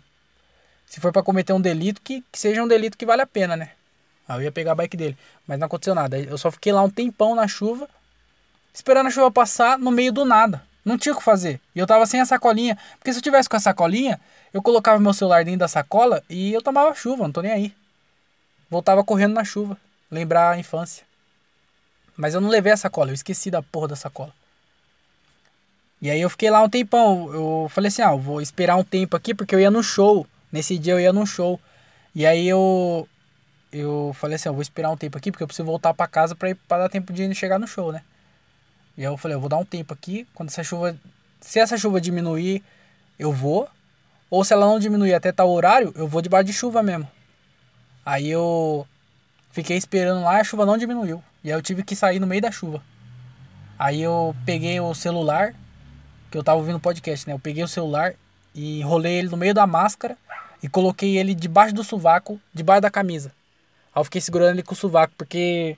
[0.87, 3.57] Se for pra cometer um delito, que, que seja um delito que vale a pena,
[3.57, 3.73] né?
[4.29, 5.19] Aí eu ia pegar a bike dele.
[5.49, 6.17] Mas não aconteceu nada.
[6.17, 7.89] Eu só fiquei lá um tempão na chuva,
[8.73, 10.63] esperando a chuva passar no meio do nada.
[10.87, 11.61] Não tinha o que fazer.
[11.75, 12.79] E eu tava sem a sacolinha.
[12.97, 14.21] Porque se eu tivesse com a sacolinha,
[14.55, 17.75] eu colocava meu celular dentro da sacola e eu tomava chuva, não tô nem aí.
[18.71, 19.77] Voltava correndo na chuva.
[20.09, 21.05] Lembrar a infância.
[22.17, 24.33] Mas eu não levei a sacola, eu esqueci da porra da sacola.
[26.01, 27.35] E aí eu fiquei lá um tempão.
[27.35, 30.25] Eu falei assim, ah, eu vou esperar um tempo aqui porque eu ia no show.
[30.53, 31.61] Nesse dia eu ia no show.
[32.15, 33.09] E aí eu
[33.73, 36.37] eu falei assim, eu vou esperar um tempo aqui porque eu preciso voltar para casa
[36.37, 38.03] para para dar tempo de chegar no show, né?
[38.97, 40.97] E aí eu falei, eu vou dar um tempo aqui, quando essa chuva
[41.41, 42.63] se essa chuva diminuir,
[43.19, 43.69] eu vou.
[44.29, 47.09] Ou se ela não diminuir até tal horário, eu vou debaixo de chuva mesmo.
[48.05, 48.87] Aí eu
[49.53, 51.23] fiquei esperando lá, a chuva não diminuiu.
[51.45, 52.83] E aí eu tive que sair no meio da chuva.
[53.79, 55.55] Aí eu peguei o celular,
[56.31, 57.35] que eu tava ouvindo podcast, né?
[57.35, 58.15] Eu peguei o celular
[58.55, 60.17] e enrolei ele no meio da máscara
[60.63, 63.31] e coloquei ele debaixo do sovaco, debaixo da camisa.
[63.95, 65.77] Aí eu fiquei segurando ele com o sovaco, porque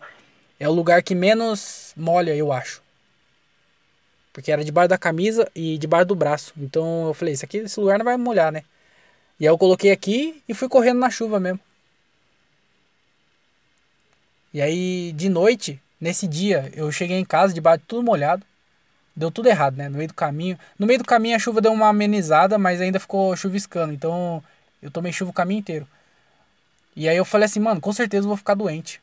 [0.58, 2.87] é o lugar que menos molha, eu acho.
[4.38, 6.52] Porque era debaixo da camisa e debaixo do braço.
[6.56, 8.62] Então eu falei, isso aqui, esse lugar não vai molhar, né?
[9.40, 11.58] E aí eu coloquei aqui e fui correndo na chuva mesmo.
[14.54, 18.46] E aí, de noite, nesse dia, eu cheguei em casa debaixo tudo molhado.
[19.16, 19.88] Deu tudo errado, né?
[19.88, 20.56] No meio do caminho.
[20.78, 23.92] No meio do caminho a chuva deu uma amenizada, mas ainda ficou chuviscando.
[23.92, 24.40] Então
[24.80, 25.88] eu tomei chuva o caminho inteiro.
[26.94, 29.00] E aí eu falei assim, mano, com certeza eu vou ficar doente.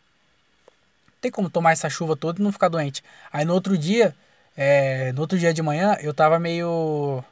[1.07, 3.03] Não tem como tomar essa chuva toda e não ficar doente.
[3.33, 4.15] Aí no outro dia,
[4.57, 7.23] é, no outro dia de manhã, eu tava meio.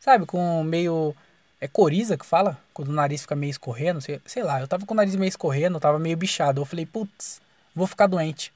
[0.00, 1.14] Sabe, com meio.
[1.60, 2.58] É coriza que fala?
[2.74, 4.60] Quando o nariz fica meio escorrendo, sei, sei lá.
[4.60, 6.60] Eu tava com o nariz meio escorrendo, eu tava meio bichado.
[6.60, 7.40] Eu falei, putz,
[7.74, 8.52] vou ficar doente.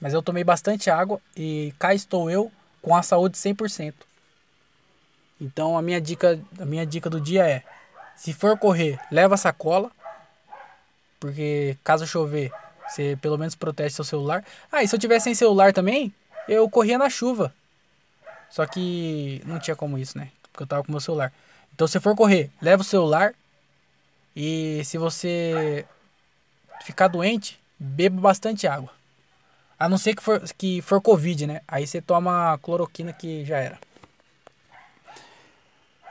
[0.00, 2.50] Mas eu tomei bastante água e cá estou eu
[2.82, 3.94] com a saúde 100%.
[5.40, 7.62] Então a minha dica, a minha dica do dia é:
[8.16, 9.90] se for correr, leva sacola,
[11.18, 12.52] porque caso chover,
[12.94, 14.44] você pelo menos protege seu celular.
[14.70, 16.12] Ah, e se eu tivesse sem celular também,
[16.48, 17.52] eu corria na chuva.
[18.50, 20.30] Só que não tinha como isso, né?
[20.52, 21.32] Porque eu tava com meu celular.
[21.74, 23.34] Então se for correr, leva o celular.
[24.36, 25.84] E se você
[26.84, 28.90] ficar doente, beba bastante água.
[29.78, 31.60] A não ser que for, que for Covid, né?
[31.66, 33.78] Aí você toma cloroquina que já era.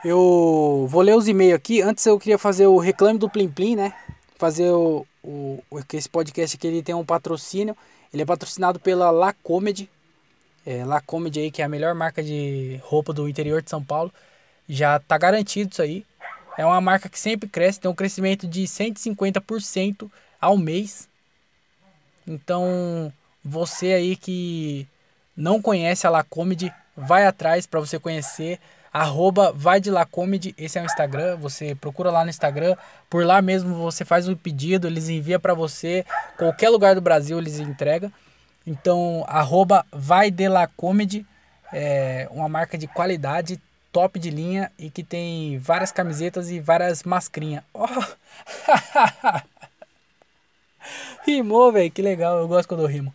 [0.04, 1.80] Eu vou ler os e-mails aqui.
[1.80, 3.94] Antes eu queria fazer o reclame do Plim Plim, né?
[4.36, 5.62] Fazer o, o,
[5.92, 7.76] esse podcast aqui ele tem um patrocínio.
[8.12, 9.88] Ele é patrocinado pela La Comedy.
[10.66, 13.82] É, La Comedy aí, que é a melhor marca de roupa do interior de São
[13.82, 14.12] Paulo.
[14.68, 16.04] Já tá garantido isso aí.
[16.56, 20.10] É uma marca que sempre cresce, tem um crescimento de 150%
[20.40, 21.08] ao mês.
[22.26, 23.12] Então,
[23.44, 24.86] você aí que
[25.36, 28.60] não conhece a La Comedy, vai atrás para você conhecer
[28.94, 32.76] arroba vai de lá comedy, esse é o Instagram, você procura lá no Instagram,
[33.10, 36.06] por lá mesmo você faz o pedido, eles enviam para você,
[36.38, 38.12] qualquer lugar do Brasil eles entregam.
[38.64, 41.26] Então, arroba vai de lá comedy,
[41.72, 47.02] é uma marca de qualidade, top de linha e que tem várias camisetas e várias
[47.02, 47.64] mascrinhas.
[47.74, 49.40] Oh.
[51.24, 53.14] Rimou, velho, que legal, eu gosto quando eu rimo.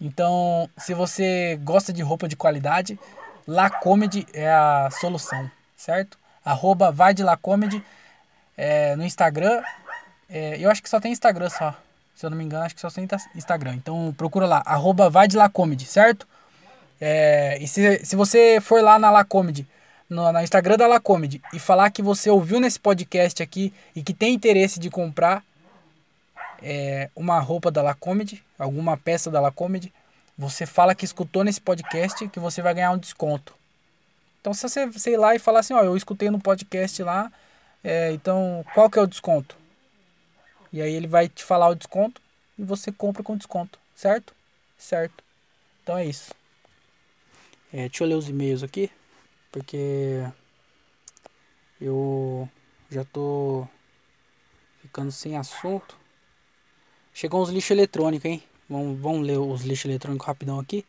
[0.00, 2.98] Então, se você gosta de roupa de qualidade,
[3.46, 6.18] Lacomedy é a solução, certo?
[6.44, 7.82] Arroba vai de Lacomedy
[8.56, 9.62] é, no Instagram.
[10.28, 11.74] É, eu acho que só tem Instagram só.
[12.14, 13.74] Se eu não me engano, acho que só tem Instagram.
[13.74, 16.26] Então procura lá, arroba vai de Lacomedy, certo?
[17.00, 19.66] É, e se, se você for lá na Lacomedy,
[20.08, 24.14] no, no Instagram da Lacomedy, e falar que você ouviu nesse podcast aqui e que
[24.14, 25.42] tem interesse de comprar
[26.62, 29.92] é, uma roupa da Lacomedy, alguma peça da Lacomedy,
[30.36, 33.54] você fala que escutou nesse podcast que você vai ganhar um desconto.
[34.40, 37.32] Então, se você, sei lá, e falar assim, ó, eu escutei no podcast lá,
[37.82, 39.56] é, então qual que é o desconto?
[40.72, 42.20] E aí ele vai te falar o desconto
[42.58, 44.34] e você compra com desconto, certo?
[44.76, 45.22] Certo.
[45.82, 46.34] Então é isso.
[47.72, 48.90] É, deixa eu ler os e-mails aqui,
[49.50, 50.26] porque
[51.80, 52.48] eu
[52.90, 53.66] já tô
[54.80, 55.96] ficando sem assunto.
[57.12, 58.42] Chegou uns lixo eletrônico, hein?
[58.68, 60.84] Vamos, vamos ler os lixos eletrônicos rapidão aqui.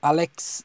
[0.00, 0.64] Alex.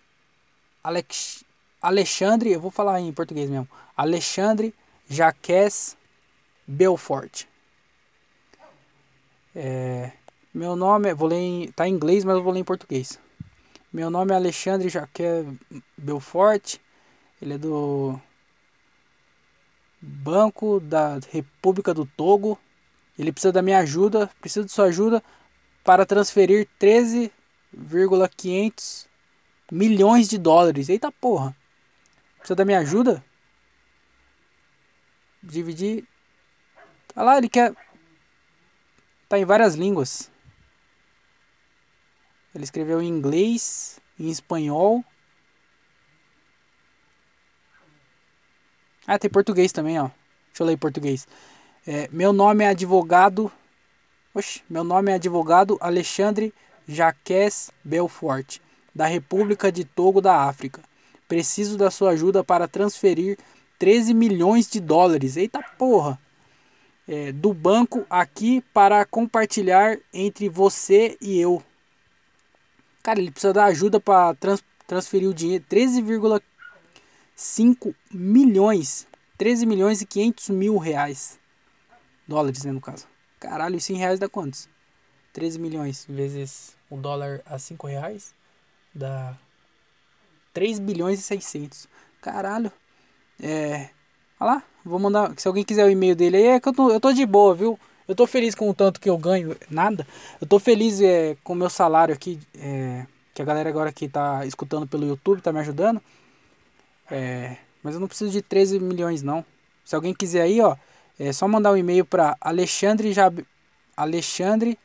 [0.84, 1.44] Alex.
[1.82, 3.68] Alexandre, eu vou falar em português mesmo.
[3.96, 4.74] Alexandre
[5.10, 5.98] Jaques
[6.68, 7.46] Belfort.
[9.56, 10.12] É,
[10.54, 11.14] meu nome é.
[11.14, 13.20] Vou ler em, tá em inglês, mas eu vou ler em português.
[13.92, 15.46] Meu nome é Alexandre Jaques
[15.98, 16.78] Belfort.
[17.42, 18.20] Ele é do.
[20.02, 22.58] Banco da República do Togo.
[23.20, 25.22] Ele precisa da minha ajuda, precisa de sua ajuda
[25.84, 29.10] para transferir 13,500
[29.70, 30.88] milhões de dólares.
[30.88, 31.54] Eita porra.
[32.38, 33.22] Precisa da minha ajuda?
[35.44, 36.08] Dividir.
[37.14, 37.76] Olha lá, ele quer.
[39.28, 40.32] Tá em várias línguas.
[42.56, 45.04] Ele escreveu em inglês, em espanhol.
[49.06, 50.10] Ah, tem português também, ó.
[50.48, 51.28] Deixa eu ler em português.
[51.92, 53.52] É, meu nome é advogado.
[54.32, 56.54] Oxe, meu nome é advogado Alexandre
[56.88, 58.60] Jaques Belfort,
[58.94, 60.84] da República de Togo da África.
[61.28, 63.40] Preciso da sua ajuda para transferir
[63.80, 65.36] 13 milhões de dólares.
[65.36, 66.20] Eita porra!
[67.08, 71.60] É, do banco aqui para compartilhar entre você e eu.
[73.02, 75.66] Cara, ele precisa da ajuda para trans, transferir o dinheiro.
[75.68, 79.08] 13,5 milhões.
[79.40, 81.40] 13 milhões e 500 mil reais.
[82.30, 83.08] Dólares, né, no caso.
[83.40, 84.70] Caralho, e 100 reais dá quantos?
[85.34, 88.36] 13 milhões vezes o dólar a 5 reais
[88.94, 89.36] dá
[90.54, 91.88] 3 bilhões e 600.
[92.22, 92.72] Caralho.
[93.42, 93.90] É.
[94.40, 95.34] Olha lá, vou mandar.
[95.38, 97.56] Se alguém quiser o e-mail dele aí, é que eu tô, eu tô de boa,
[97.56, 97.80] viu?
[98.08, 99.58] Eu tô feliz com o tanto que eu ganho.
[99.68, 100.06] Nada.
[100.40, 102.40] Eu tô feliz é, com o meu salário aqui.
[102.56, 106.00] É, que a galera agora que tá escutando pelo YouTube tá me ajudando.
[107.10, 109.44] É, mas eu não preciso de 13 milhões, não.
[109.84, 110.78] Se alguém quiser aí, ó.
[111.20, 113.46] É só mandar um e-mail para Alexandre Jab...
[113.96, 114.80] Alexandre.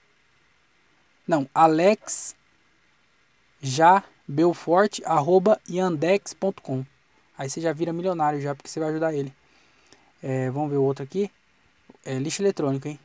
[1.27, 2.35] Não, Alex
[3.63, 6.85] já belfort arroba yandex.com.
[7.39, 9.33] Aí você já vira milionário já, porque você vai ajudar ele.
[10.23, 11.31] É, vamos ver o outro aqui.
[12.05, 12.99] É lixo eletrônico, hein?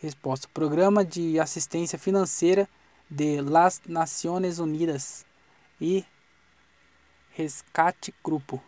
[0.00, 2.68] Resposta: Programa de Assistência Financeira
[3.10, 5.26] de las Naciones Unidas
[5.80, 6.04] e
[7.32, 8.62] Rescate Grupo.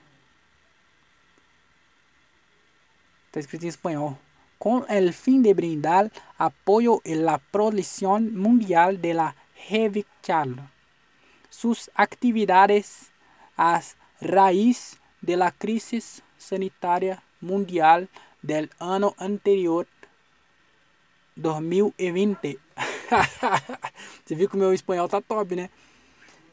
[3.35, 4.17] Está escrito em espanhol.
[4.61, 9.35] Com el fin de brindar apoyo en la producción mundial de la
[9.69, 10.71] Hevichal.
[11.51, 13.11] Sus actividades
[13.57, 13.81] a
[14.21, 18.09] raíz de la crisis sanitaria mundial
[18.41, 19.89] del ano anterior
[21.35, 22.57] 2020.
[24.25, 25.71] Você viu que o meu espanhol tá top, né?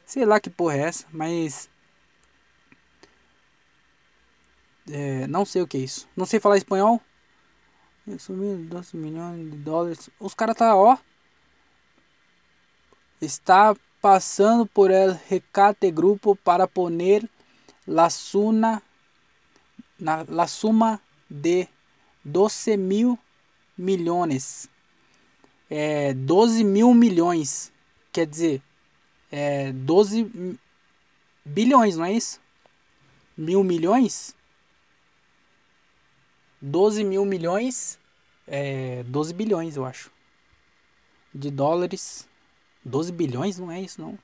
[0.04, 1.70] Sei lá que porra é essa, mas.
[4.90, 6.08] É, não sei o que é isso.
[6.16, 7.02] Não sei falar espanhol.
[8.18, 10.10] Sumiu 12 milhões de dólares.
[10.20, 10.98] Os caras tá, ó.
[13.22, 17.30] Está passando por el recate grupo para poner
[17.86, 18.82] la suma,
[20.00, 21.68] na, la suma de
[22.26, 23.20] 12 mil
[23.78, 24.68] milhões.
[25.70, 27.72] É, 12 mil milhões.
[28.12, 28.62] Quer dizer,
[29.32, 30.58] é 12
[31.46, 32.42] bilhões, não é isso?
[33.38, 34.36] Mil milhões?
[36.62, 38.00] 12 mil milhões.
[38.48, 40.12] É 12 bilhões, eu acho.
[41.34, 42.28] De dólares.
[42.84, 43.58] 12 bilhões?
[43.58, 44.18] Não é isso, não.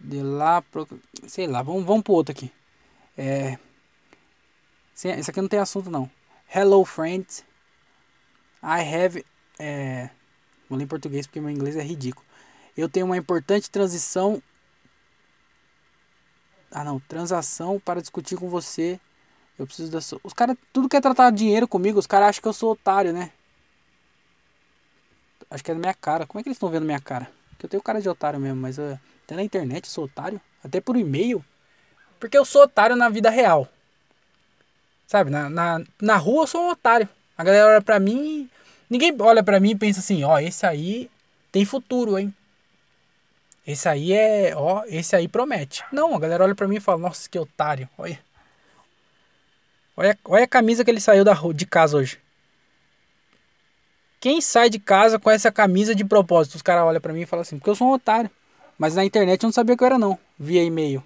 [0.00, 0.88] De lá pro.
[1.28, 2.50] Sei lá, vamos, vamos pro outro aqui.
[3.16, 3.58] É.
[4.94, 6.10] Esse aqui não tem assunto, não.
[6.54, 7.44] Hello, friends.
[8.62, 9.24] I have.
[9.58, 10.10] É,
[10.68, 12.26] vou ler em português porque meu inglês é ridículo.
[12.76, 14.42] Eu tenho uma importante transição.
[16.72, 16.98] Ah, não.
[17.00, 18.98] Transação para discutir com você.
[19.58, 20.18] Eu preciso da sua.
[20.24, 21.98] Os caras, tudo quer tratar dinheiro comigo.
[21.98, 23.30] Os caras acham que eu sou otário, né?
[25.50, 26.26] Acho que é da minha cara.
[26.26, 27.30] Como é que eles estão vendo minha cara?
[27.50, 30.40] Porque eu tenho cara de otário mesmo, mas uh, até na internet eu sou otário.
[30.64, 31.44] Até por e-mail.
[32.18, 33.68] Porque eu sou otário na vida real.
[35.06, 35.30] Sabe?
[35.30, 37.08] Na, na, na rua eu sou um otário.
[37.36, 38.48] A galera olha pra mim.
[38.88, 41.10] Ninguém olha pra mim e pensa assim: ó, esse aí
[41.50, 42.34] tem futuro, hein?
[43.66, 44.54] Esse aí é.
[44.56, 45.84] Ó, esse aí promete.
[45.92, 47.88] Não, a galera olha pra mim e fala: nossa, que otário.
[47.96, 48.18] Olha.
[49.96, 52.18] Olha, olha a camisa que ele saiu da, de casa hoje.
[54.18, 56.54] Quem sai de casa com essa camisa de propósito?
[56.54, 58.30] Os caras olham pra mim e falam assim, porque eu sou um otário.
[58.78, 61.04] Mas na internet eu não sabia que eu era não, via e-mail.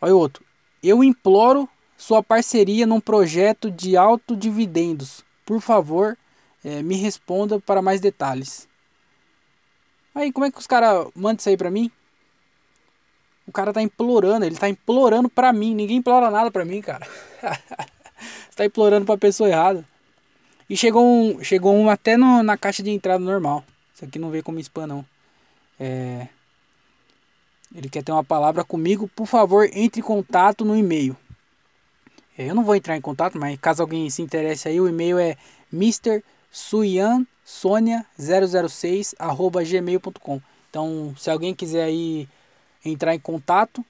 [0.00, 0.44] Olha o outro.
[0.82, 5.24] Eu imploro sua parceria num projeto de alto dividendos.
[5.44, 6.16] Por favor,
[6.64, 8.68] é, me responda para mais detalhes.
[10.14, 11.90] Aí, como é que os caras mandam isso aí pra mim?
[13.46, 15.74] O cara tá implorando, ele tá implorando pra mim.
[15.74, 17.06] Ninguém implora nada pra mim, cara.
[18.48, 19.84] Você tá implorando pra pessoa errada.
[20.70, 23.64] E chegou um, chegou um até no, na caixa de entrada normal.
[23.94, 25.04] Isso aqui não veio como spam, não.
[25.78, 26.28] É...
[27.74, 29.10] Ele quer ter uma palavra comigo.
[29.14, 31.16] Por favor, entre em contato no e-mail.
[32.38, 35.18] É, eu não vou entrar em contato, mas caso alguém se interesse aí, o e-mail
[35.18, 35.36] é
[36.54, 39.14] mrsuyansonia006
[39.68, 40.40] gmail.com
[40.70, 42.28] Então, se alguém quiser aí
[42.84, 43.84] entrar em contato,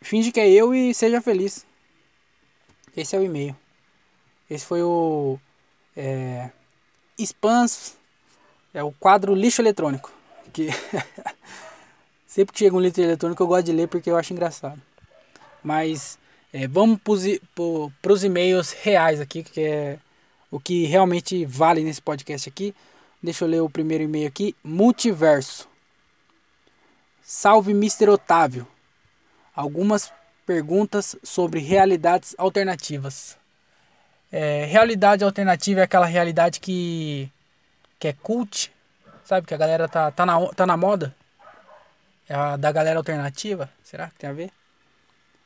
[0.00, 1.66] finge que é eu e seja feliz.
[2.96, 3.54] Esse é o e-mail.
[4.48, 5.38] Esse foi o
[5.94, 6.50] é,
[7.18, 7.98] spams,
[8.72, 10.10] é o quadro lixo eletrônico.
[10.52, 10.68] Que
[12.26, 14.80] sempre que chega um lixo eletrônico eu gosto de ler porque eu acho engraçado.
[15.62, 16.18] Mas
[16.50, 16.98] é, vamos
[18.00, 19.98] para os e-mails reais aqui, que é
[20.50, 22.74] o que realmente vale nesse podcast aqui.
[23.22, 24.54] Deixa eu ler o primeiro e-mail aqui.
[24.62, 25.68] Multiverso.
[27.22, 28.08] Salve Mr.
[28.08, 28.66] Otávio.
[29.54, 30.12] Algumas
[30.46, 33.36] perguntas sobre realidades alternativas.
[34.30, 37.30] É, realidade alternativa é aquela realidade que,
[37.98, 38.72] que é cult,
[39.24, 39.46] sabe?
[39.46, 41.14] Que a galera tá, tá, na, tá na moda.
[42.28, 43.68] É a da galera alternativa.
[43.82, 44.50] Será que tem a ver?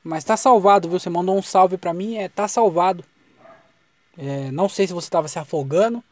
[0.05, 0.99] Mas tá salvado, viu?
[0.99, 3.05] Você mandou um salve pra mim, é, tá salvado.
[4.17, 6.03] É, não sei se você estava se afogando,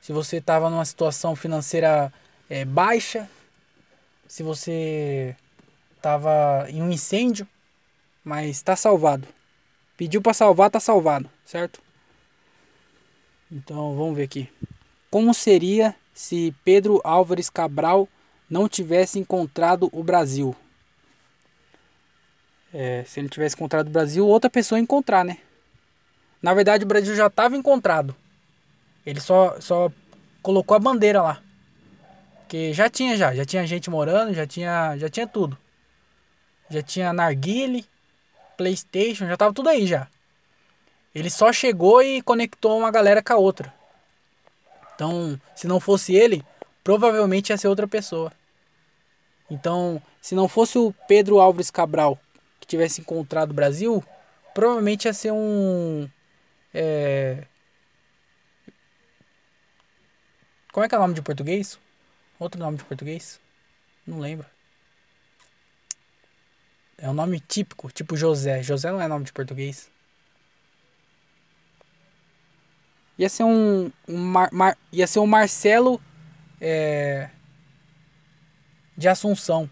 [0.00, 2.12] se você estava numa situação financeira
[2.48, 3.28] é, baixa,
[4.28, 5.34] se você
[5.96, 7.46] estava em um incêndio,
[8.24, 9.26] mas tá salvado.
[9.96, 11.80] Pediu para salvar, tá salvado, certo?
[13.50, 14.50] Então vamos ver aqui.
[15.10, 18.08] Como seria se Pedro Álvares Cabral
[18.50, 20.54] não tivesse encontrado o Brasil?
[22.74, 25.38] É, se ele tivesse encontrado o Brasil, outra pessoa ia encontrar, né?
[26.42, 28.14] Na verdade, o Brasil já estava encontrado.
[29.04, 29.90] Ele só, só
[30.42, 31.42] colocou a bandeira lá.
[32.40, 35.58] Porque já tinha já, já tinha gente morando, já tinha, já tinha tudo.
[36.68, 37.84] Já tinha narguile,
[38.56, 40.08] PlayStation, já tava tudo aí já.
[41.14, 43.72] Ele só chegou e conectou uma galera com a outra.
[44.94, 46.44] Então, se não fosse ele,
[46.84, 48.32] provavelmente ia ser outra pessoa.
[49.50, 52.18] Então, se não fosse o Pedro Álvares Cabral
[52.60, 54.04] que tivesse encontrado o Brasil,
[54.54, 56.08] provavelmente ia ser um.
[56.78, 57.46] É...
[60.70, 61.78] Como é que é o nome de português?
[62.38, 63.40] Outro nome de português?
[64.06, 64.46] Não lembro.
[66.98, 68.62] É um nome típico, tipo José.
[68.62, 69.90] José não é nome de português.
[73.16, 73.90] Ia ser um.
[74.06, 75.98] um Mar, Mar, ia ser um Marcelo
[76.60, 77.30] é,
[78.94, 79.70] de Assunção.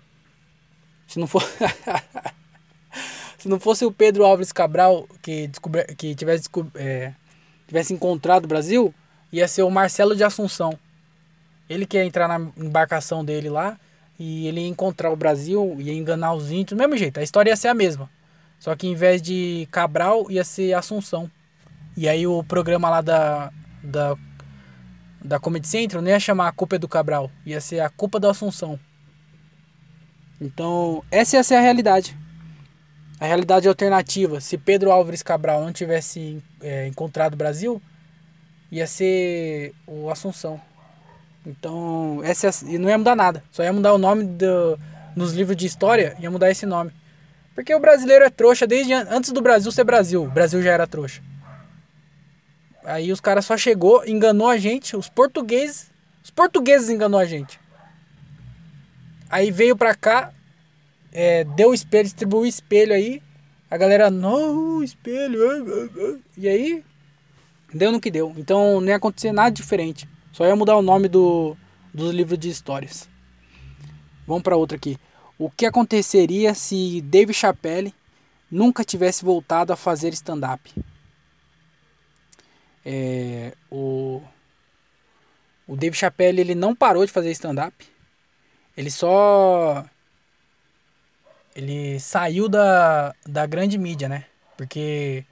[1.06, 1.42] Se não for.
[3.44, 7.12] Se não fosse o Pedro Álvares Cabral que, descobre, que tivesse, é,
[7.66, 8.94] tivesse encontrado o Brasil,
[9.30, 10.78] ia ser o Marcelo de Assunção.
[11.68, 13.78] Ele que ia entrar na embarcação dele lá
[14.18, 17.20] e ele ia encontrar o Brasil, ia enganar os índios, do mesmo jeito.
[17.20, 18.08] A história ia ser a mesma.
[18.58, 21.30] Só que em vez de Cabral, ia ser Assunção.
[21.94, 24.16] E aí o programa lá da, da,
[25.22, 28.18] da Comedy Central não ia chamar A Culpa é do Cabral, ia ser A Culpa
[28.18, 28.80] da Assunção.
[30.40, 32.23] Então, essa ia ser a realidade.
[33.24, 37.80] A realidade alternativa, se Pedro Álvares Cabral não tivesse é, encontrado o Brasil,
[38.70, 40.60] ia ser o Assunção.
[41.46, 43.42] Então, essa e não ia mudar nada.
[43.50, 44.78] Só ia mudar o nome do,
[45.16, 46.92] nos livros de história, ia mudar esse nome.
[47.54, 50.24] Porque o brasileiro é trouxa desde antes do Brasil ser Brasil.
[50.24, 51.22] O Brasil já era trouxa.
[52.84, 55.90] Aí os caras só chegou, enganou a gente, os portugueses,
[56.22, 57.58] os portugueses enganou a gente.
[59.30, 60.30] Aí veio pra cá,
[61.14, 63.22] é, deu o espelho, distribuiu o espelho aí.
[63.70, 65.40] A galera, não, espelho.
[66.36, 66.84] E aí,
[67.72, 68.34] deu no que deu.
[68.36, 70.08] Então não ia acontecer nada diferente.
[70.32, 71.56] Só ia mudar o nome do,
[71.92, 73.08] dos livros de histórias.
[74.26, 74.98] Vamos para outra aqui.
[75.38, 77.94] O que aconteceria se Dave Chappelle
[78.50, 80.72] nunca tivesse voltado a fazer stand-up?
[82.84, 84.20] É, o,
[85.66, 87.86] o Dave Chappelle ele não parou de fazer stand-up.
[88.76, 89.84] Ele só
[91.54, 94.24] ele saiu da, da grande mídia, né?
[94.56, 95.24] Porque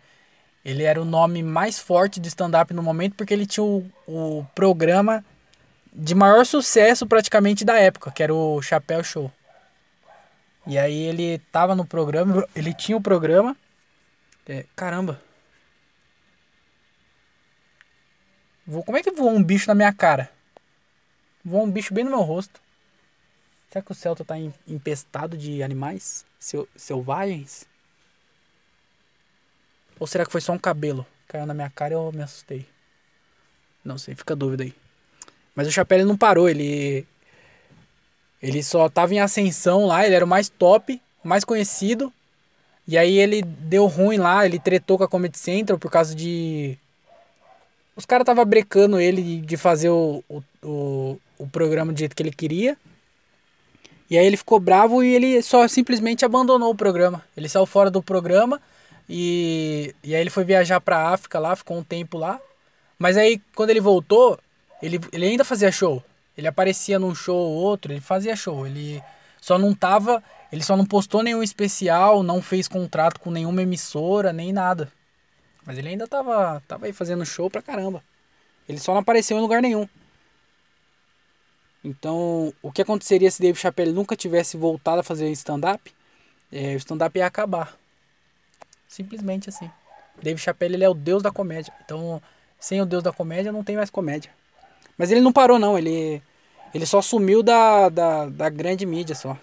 [0.64, 4.46] ele era o nome mais forte de stand-up no momento, porque ele tinha o, o
[4.54, 5.24] programa
[5.92, 9.30] de maior sucesso praticamente da época, que era o Chapéu Show.
[10.66, 13.56] E aí ele tava no programa, ele tinha o programa.
[14.46, 15.20] É, caramba.
[18.64, 20.30] Vou, como é que voou um bicho na minha cara?
[21.44, 22.60] Voou um bicho bem no meu rosto.
[23.72, 24.34] Será que o Celta tá
[24.68, 26.26] empestado de animais
[26.76, 27.66] selvagens?
[29.98, 31.06] Ou será que foi só um cabelo?
[31.26, 32.66] Caiu na minha cara e eu me assustei.
[33.82, 34.74] Não sei, fica dúvida aí.
[35.54, 37.06] Mas o Chapéu não parou, ele.
[38.42, 42.12] Ele só tava em ascensão lá, ele era o mais top, mais conhecido.
[42.86, 46.76] E aí ele deu ruim lá, ele tretou com a Comedy Central por causa de.
[47.96, 52.22] Os caras tava brecando ele de fazer o, o, o, o programa do jeito que
[52.22, 52.76] ele queria.
[54.12, 57.24] E aí ele ficou bravo e ele só simplesmente abandonou o programa.
[57.34, 58.60] Ele saiu fora do programa
[59.08, 62.38] e, e aí ele foi viajar pra África lá, ficou um tempo lá.
[62.98, 64.38] Mas aí quando ele voltou,
[64.82, 66.04] ele, ele ainda fazia show.
[66.36, 68.66] Ele aparecia num show ou outro, ele fazia show.
[68.66, 69.02] Ele
[69.40, 74.30] só não tava Ele só não postou nenhum especial, não fez contrato com nenhuma emissora,
[74.30, 74.92] nem nada.
[75.64, 78.04] Mas ele ainda tava, tava aí fazendo show pra caramba.
[78.68, 79.88] Ele só não apareceu em lugar nenhum.
[81.84, 85.92] Então, o que aconteceria se Dave Chappelle nunca tivesse voltado a fazer stand-up?
[86.52, 87.76] É, o stand-up ia acabar.
[88.86, 89.70] Simplesmente assim.
[90.22, 91.72] Dave Chappelle ele é o deus da comédia.
[91.84, 92.22] Então,
[92.60, 94.30] sem o deus da comédia, não tem mais comédia.
[94.96, 95.76] Mas ele não parou, não.
[95.76, 96.22] Ele,
[96.72, 99.36] ele só sumiu da, da, da grande mídia só.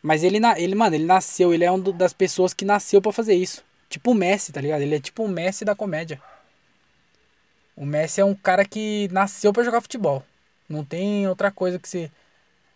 [0.00, 3.34] Mas ele, ele, mano, ele nasceu, ele é uma das pessoas que nasceu para fazer
[3.34, 3.64] isso.
[3.88, 4.82] Tipo o Messi, tá ligado?
[4.82, 6.20] Ele é tipo o Messi da comédia.
[7.76, 10.24] O Messi é um cara que nasceu para jogar futebol.
[10.68, 12.10] Não tem outra coisa que se.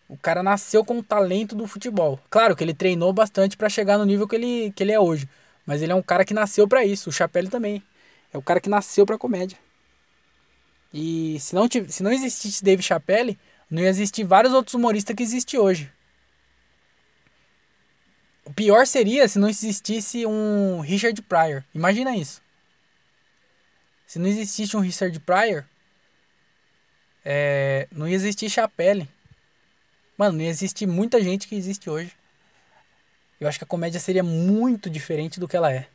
[0.07, 2.19] O cara nasceu com o talento do futebol.
[2.29, 5.27] Claro que ele treinou bastante para chegar no nível que ele, que ele é hoje.
[5.65, 7.09] Mas ele é um cara que nasceu para isso.
[7.09, 7.83] O Chapelle também.
[8.33, 9.57] É o cara que nasceu pra comédia.
[10.93, 13.37] E se não, se não existisse Dave Chappelle,
[13.69, 15.91] não ia existir vários outros humoristas que existem hoje.
[18.45, 21.63] O pior seria se não existisse um Richard Pryor.
[21.75, 22.41] Imagina isso.
[24.05, 25.65] Se não existisse um Richard Pryor,
[27.29, 29.05] é, não ia existir Chapelle.
[30.17, 32.13] Mano, não ia existir muita gente que existe hoje.
[33.37, 35.89] Eu acho que a comédia seria muito diferente do que ela é.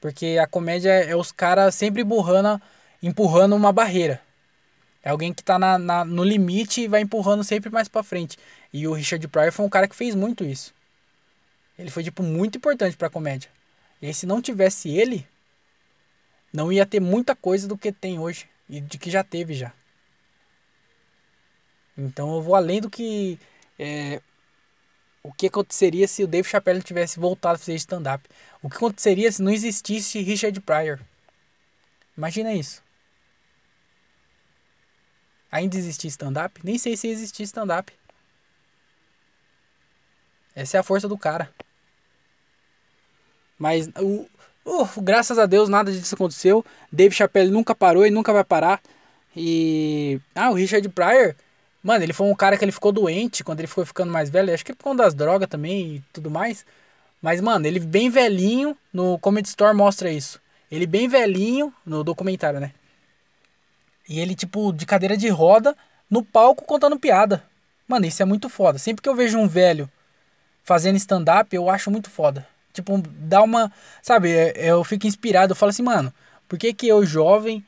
[0.00, 2.62] Porque a comédia é os caras sempre empurrando,
[3.02, 4.22] empurrando uma barreira.
[5.02, 8.38] É alguém que tá na, na, no limite e vai empurrando sempre mais para frente.
[8.72, 10.72] E o Richard Pryor foi um cara que fez muito isso.
[11.76, 13.50] Ele foi, tipo, muito importante pra comédia.
[14.00, 15.26] E se não tivesse ele,
[16.52, 19.70] não ia ter muita coisa do que tem hoje e de que já teve já.
[21.96, 23.38] Então eu vou além do que
[23.78, 24.22] é,
[25.22, 28.26] o que aconteceria se o Dave Chappelle tivesse voltado a fazer stand-up.
[28.62, 31.00] O que aconteceria se não existisse Richard Pryor.
[32.16, 32.82] Imagina isso.
[35.50, 36.58] Ainda existia stand-up?
[36.64, 37.92] Nem sei se existia stand-up.
[40.54, 41.52] Essa é a força do cara.
[43.58, 44.26] Mas o,
[44.64, 46.64] Uh, graças a Deus nada disso aconteceu.
[46.90, 48.80] Dave Chappelle nunca parou e nunca vai parar.
[49.36, 50.20] E.
[50.34, 51.34] Ah, o Richard Pryor.
[51.82, 54.54] Mano, ele foi um cara que ele ficou doente quando ele foi ficando mais velho.
[54.54, 56.64] Acho que por conta das drogas também e tudo mais.
[57.20, 58.76] Mas, mano, ele bem velhinho.
[58.92, 60.40] No Comedy Store mostra isso.
[60.70, 61.72] Ele bem velhinho.
[61.84, 62.72] No documentário, né?
[64.08, 65.76] E ele, tipo, de cadeira de roda.
[66.08, 67.42] No palco contando piada.
[67.88, 68.78] Mano, isso é muito foda.
[68.78, 69.90] Sempre que eu vejo um velho
[70.62, 72.46] fazendo stand-up, eu acho muito foda.
[72.72, 73.70] Tipo, dá uma.
[74.00, 75.52] Sabe, é, é, eu fico inspirado.
[75.52, 76.12] Eu falo assim, mano,
[76.48, 77.64] por que que eu, jovem,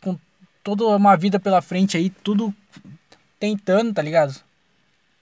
[0.00, 0.18] com
[0.62, 2.54] toda uma vida pela frente aí, tudo
[3.38, 4.40] tentando, tá ligado?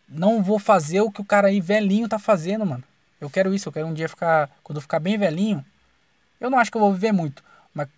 [0.09, 2.83] Não vou fazer o que o cara aí velhinho tá fazendo, mano.
[3.21, 4.51] Eu quero isso, eu quero um dia ficar.
[4.63, 5.65] Quando eu ficar bem velhinho.
[6.41, 7.43] Eu não acho que eu vou viver muito.
[7.73, 7.89] Mas.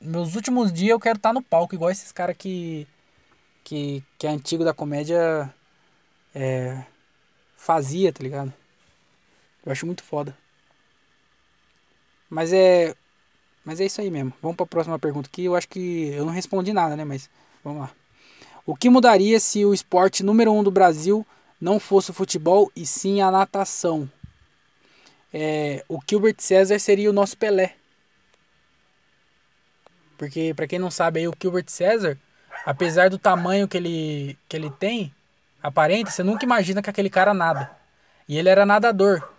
[0.00, 2.86] Meus últimos dias eu quero estar tá no palco, igual esses caras que.
[3.64, 5.52] Que, que é antigo da comédia.
[6.34, 6.82] É,
[7.56, 8.52] fazia, tá ligado?
[9.64, 10.36] Eu acho muito foda.
[12.28, 12.94] Mas é.
[13.64, 14.32] Mas é isso aí mesmo.
[14.42, 15.44] Vamos para a próxima pergunta aqui.
[15.44, 17.04] Eu acho que eu não respondi nada, né?
[17.04, 17.30] Mas
[17.62, 17.90] vamos lá.
[18.64, 21.26] O que mudaria se o esporte número um do Brasil
[21.60, 24.10] não fosse o futebol e sim a natação?
[25.32, 27.74] É, o Gilbert César seria o nosso Pelé.
[30.18, 32.16] Porque, para quem não sabe, aí, o Gilbert César,
[32.64, 35.12] apesar do tamanho que ele, que ele tem,
[35.60, 37.70] aparenta, você nunca imagina que aquele cara nada.
[38.28, 39.31] E ele era nadador.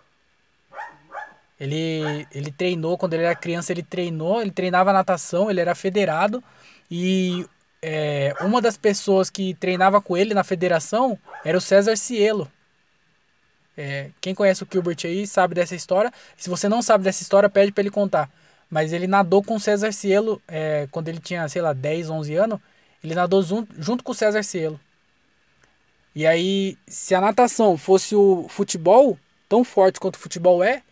[1.58, 6.42] Ele, ele treinou, quando ele era criança, ele treinou, ele treinava natação, ele era federado.
[6.90, 7.46] E
[7.80, 12.50] é, uma das pessoas que treinava com ele na federação era o César Cielo.
[13.76, 16.12] É, quem conhece o Gilbert aí sabe dessa história.
[16.36, 18.30] Se você não sabe dessa história, pede para ele contar.
[18.70, 22.34] Mas ele nadou com o César Cielo é, quando ele tinha, sei lá, 10, 11
[22.34, 22.60] anos.
[23.02, 24.80] Ele nadou junto, junto com o César Cielo.
[26.14, 30.82] E aí, se a natação fosse o futebol, tão forte quanto o futebol é,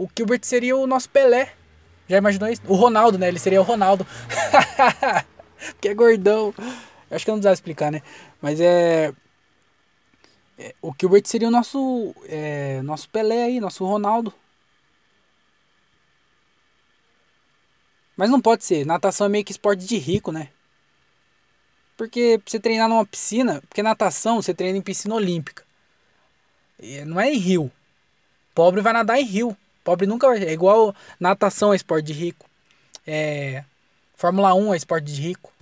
[0.00, 1.52] o Gilbert seria o nosso Pelé.
[2.08, 2.62] Já imaginou isso?
[2.66, 3.28] O Ronaldo, né?
[3.28, 4.06] Ele seria o Ronaldo.
[5.76, 6.54] Porque é gordão.
[7.10, 8.00] Eu acho que eu não precisava explicar, né?
[8.40, 9.12] Mas é.
[10.56, 12.14] é o Gilbert seria o nosso.
[12.24, 14.32] É, nosso Pelé aí, nosso Ronaldo.
[18.16, 18.86] Mas não pode ser.
[18.86, 20.48] Natação é meio que esporte de rico, né?
[21.98, 23.60] Porque pra você treinar numa piscina.
[23.68, 25.62] Porque natação você treina em piscina olímpica.
[27.06, 27.70] Não é em rio.
[28.54, 29.54] Pobre vai nadar em rio.
[29.90, 30.44] Pobre nunca vai.
[30.44, 32.48] É igual natação é esporte de rico.
[33.04, 33.64] É,
[34.14, 35.52] Fórmula 1 é esporte de rico.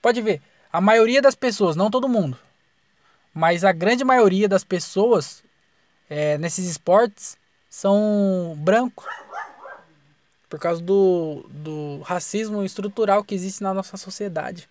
[0.00, 0.40] Pode ver.
[0.72, 2.38] A maioria das pessoas, não todo mundo,
[3.34, 5.44] mas a grande maioria das pessoas
[6.08, 7.36] é, nesses esportes
[7.68, 9.04] são brancos.
[10.48, 14.70] Por causa do, do racismo estrutural que existe na nossa sociedade.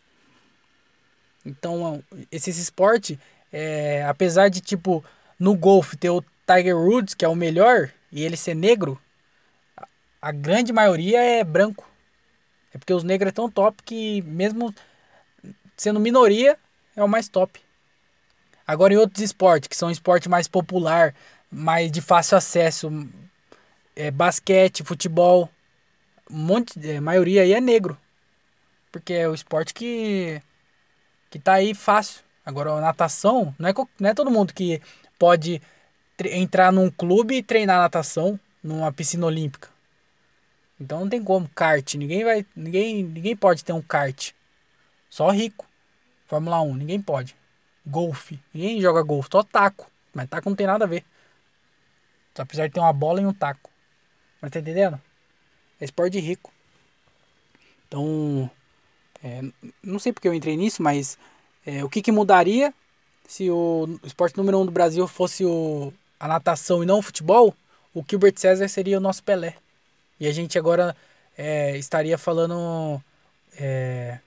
[1.45, 3.19] Então, esses esportes
[3.53, 5.05] é, apesar de, tipo,
[5.39, 8.97] no golfe ter o Tiger Woods, que é o melhor, e ele ser negro,
[10.21, 11.85] a grande maioria é branco.
[12.73, 14.73] É porque os negros é tão top que, mesmo
[15.75, 16.57] sendo minoria,
[16.95, 17.59] é o mais top.
[18.65, 21.13] Agora, em outros esportes, que são esportes mais popular,
[21.51, 22.89] mais de fácil acesso,
[23.93, 25.49] é, basquete, futebol,
[26.31, 27.97] um monte, a maioria aí é negro.
[28.93, 30.41] Porque é o esporte que,
[31.29, 32.23] que tá aí fácil.
[32.45, 34.81] Agora, a natação, não é, não é todo mundo que
[35.19, 35.61] pode
[36.23, 39.69] entrar num clube e treinar natação numa piscina olímpica.
[40.79, 44.31] Então não tem como kart, ninguém vai, ninguém, ninguém pode ter um kart.
[45.09, 45.65] Só rico.
[46.25, 47.35] Fórmula 1, ninguém pode.
[47.85, 51.05] Golfe, ninguém joga golfe, só taco, mas taco não tem nada a ver.
[52.35, 53.69] Só de ter uma bola e um taco.
[54.41, 54.99] Mas tá entendendo?
[55.79, 56.51] É esporte de rico.
[57.87, 58.49] Então,
[59.23, 59.41] é,
[59.81, 61.17] não sei porque eu entrei nisso, mas
[61.65, 62.73] é, o que, que mudaria
[63.27, 67.55] se o, esporte número um do Brasil fosse o, a natação e não o futebol?
[67.93, 69.55] O Gilbert César seria o nosso Pelé.
[70.19, 70.95] E a gente agora
[71.37, 73.01] é, estaria falando.
[73.57, 74.19] É...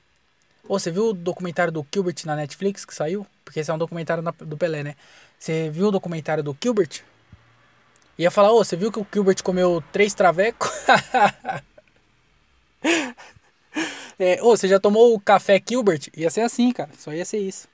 [0.69, 3.27] Oh, você viu o documentário do Gilbert na Netflix que saiu?
[3.45, 4.95] Porque esse é um documentário do Pelé, né?
[5.39, 7.03] Você viu o documentário do Gilbert?
[8.19, 10.69] Ia falar, ô, oh, você viu que o Gilbert comeu três travecos?
[14.19, 16.09] é, ô, oh, você já tomou o café Gilbert?
[16.17, 16.91] Ia ser assim, cara.
[16.99, 17.69] Só ia ser isso.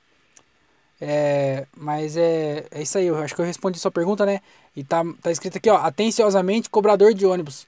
[1.01, 4.40] É, mas é, é isso aí, eu acho que eu respondi sua pergunta, né?
[4.76, 7.66] E tá, tá escrito aqui, ó, atenciosamente cobrador de ônibus.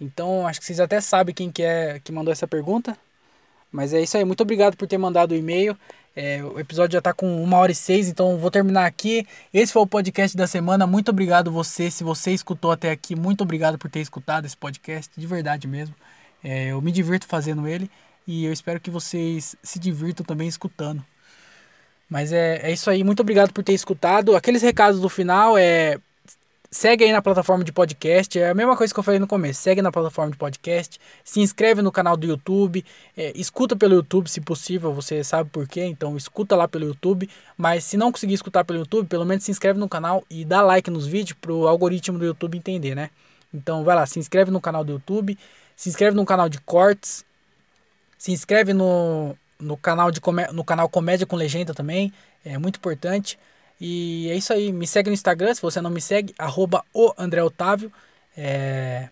[0.00, 2.96] Então, acho que vocês até sabem quem que é que mandou essa pergunta.
[3.70, 5.76] Mas é isso aí, muito obrigado por ter mandado o e-mail.
[6.14, 9.26] É, o episódio já está com uma hora e seis, então vou terminar aqui.
[9.52, 10.86] Esse foi o podcast da semana.
[10.86, 15.10] Muito obrigado você, se você escutou até aqui, muito obrigado por ter escutado esse podcast,
[15.16, 15.94] de verdade mesmo.
[16.44, 17.90] É, eu me divirto fazendo ele
[18.26, 21.02] e eu espero que vocês se divirtam também escutando.
[22.12, 24.36] Mas é, é isso aí, muito obrigado por ter escutado.
[24.36, 25.98] Aqueles recados do final é
[26.70, 29.62] Segue aí na plataforma de podcast, é a mesma coisa que eu falei no começo.
[29.62, 32.84] Segue na plataforma de podcast, se inscreve no canal do YouTube,
[33.16, 37.28] é, escuta pelo YouTube se possível, você sabe por quê, então escuta lá pelo YouTube.
[37.56, 40.60] Mas se não conseguir escutar pelo YouTube, pelo menos se inscreve no canal e dá
[40.60, 43.08] like nos vídeos para o algoritmo do YouTube entender, né?
[43.52, 45.38] Então vai lá, se inscreve no canal do YouTube,
[45.74, 47.24] se inscreve no canal de cortes,
[48.18, 50.20] se inscreve no, no canal de
[50.52, 52.12] no canal Comédia com Legenda também,
[52.44, 53.38] é muito importante.
[53.80, 54.72] E é isso aí.
[54.72, 57.92] Me segue no Instagram, se você não me segue, arroba o André Otávio.
[58.36, 59.08] É...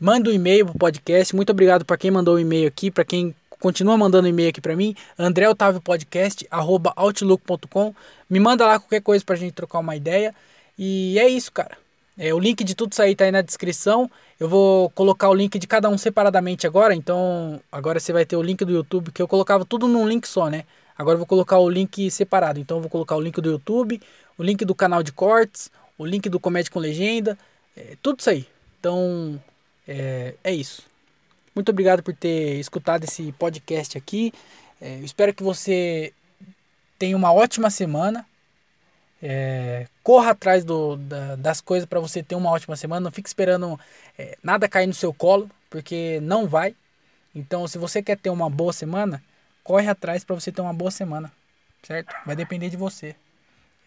[0.00, 1.34] Manda um e-mail pro podcast.
[1.34, 4.60] Muito obrigado para quem mandou o um e-mail aqui, para quem continua mandando e-mail aqui
[4.60, 4.94] para mim.
[5.18, 7.94] André Otávio Podcast, arroba outlook.com.
[8.28, 10.34] Me manda lá qualquer coisa pra gente trocar uma ideia.
[10.78, 11.83] E é isso, cara.
[12.16, 14.10] É, o link de tudo isso aí tá aí na descrição.
[14.38, 16.94] Eu vou colocar o link de cada um separadamente agora.
[16.94, 20.26] Então, agora você vai ter o link do YouTube, que eu colocava tudo num link
[20.26, 20.64] só, né?
[20.96, 22.60] Agora eu vou colocar o link separado.
[22.60, 24.00] Então eu vou colocar o link do YouTube,
[24.38, 27.36] o link do canal de cortes, o link do Comédia com Legenda,
[27.76, 28.46] é, tudo isso aí.
[28.78, 29.40] Então
[29.86, 30.82] é, é, isso.
[31.54, 34.32] Muito obrigado por ter escutado esse podcast aqui.
[34.80, 36.12] É, espero que você
[36.98, 38.24] tenha uma ótima semana.
[39.26, 43.00] É, corra atrás do, da, das coisas para você ter uma ótima semana.
[43.00, 43.80] Não fique esperando
[44.18, 46.76] é, nada cair no seu colo, porque não vai.
[47.34, 49.22] Então, se você quer ter uma boa semana,
[49.62, 51.32] corre atrás para você ter uma boa semana,
[51.82, 52.14] certo?
[52.26, 53.16] Vai depender de você.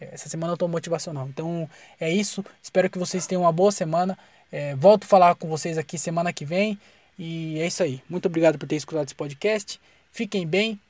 [0.00, 1.28] Essa semana eu tô motivacional.
[1.28, 1.70] Então
[2.00, 2.44] é isso.
[2.60, 4.18] Espero que vocês tenham uma boa semana.
[4.50, 6.78] É, volto a falar com vocês aqui semana que vem.
[7.16, 8.02] E é isso aí.
[8.08, 9.80] Muito obrigado por ter escutado esse podcast.
[10.10, 10.80] Fiquem bem.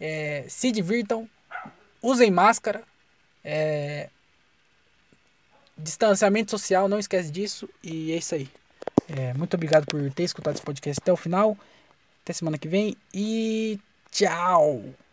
[0.00, 1.28] É, se divirtam.
[2.00, 2.82] Usem máscara.
[3.48, 4.10] É,
[5.78, 7.68] distanciamento social, não esquece disso.
[7.82, 8.50] E é isso aí.
[9.08, 11.56] É, muito obrigado por ter escutado esse podcast até o final.
[12.24, 12.96] Até semana que vem.
[13.14, 13.78] E
[14.16, 15.05] Tchau!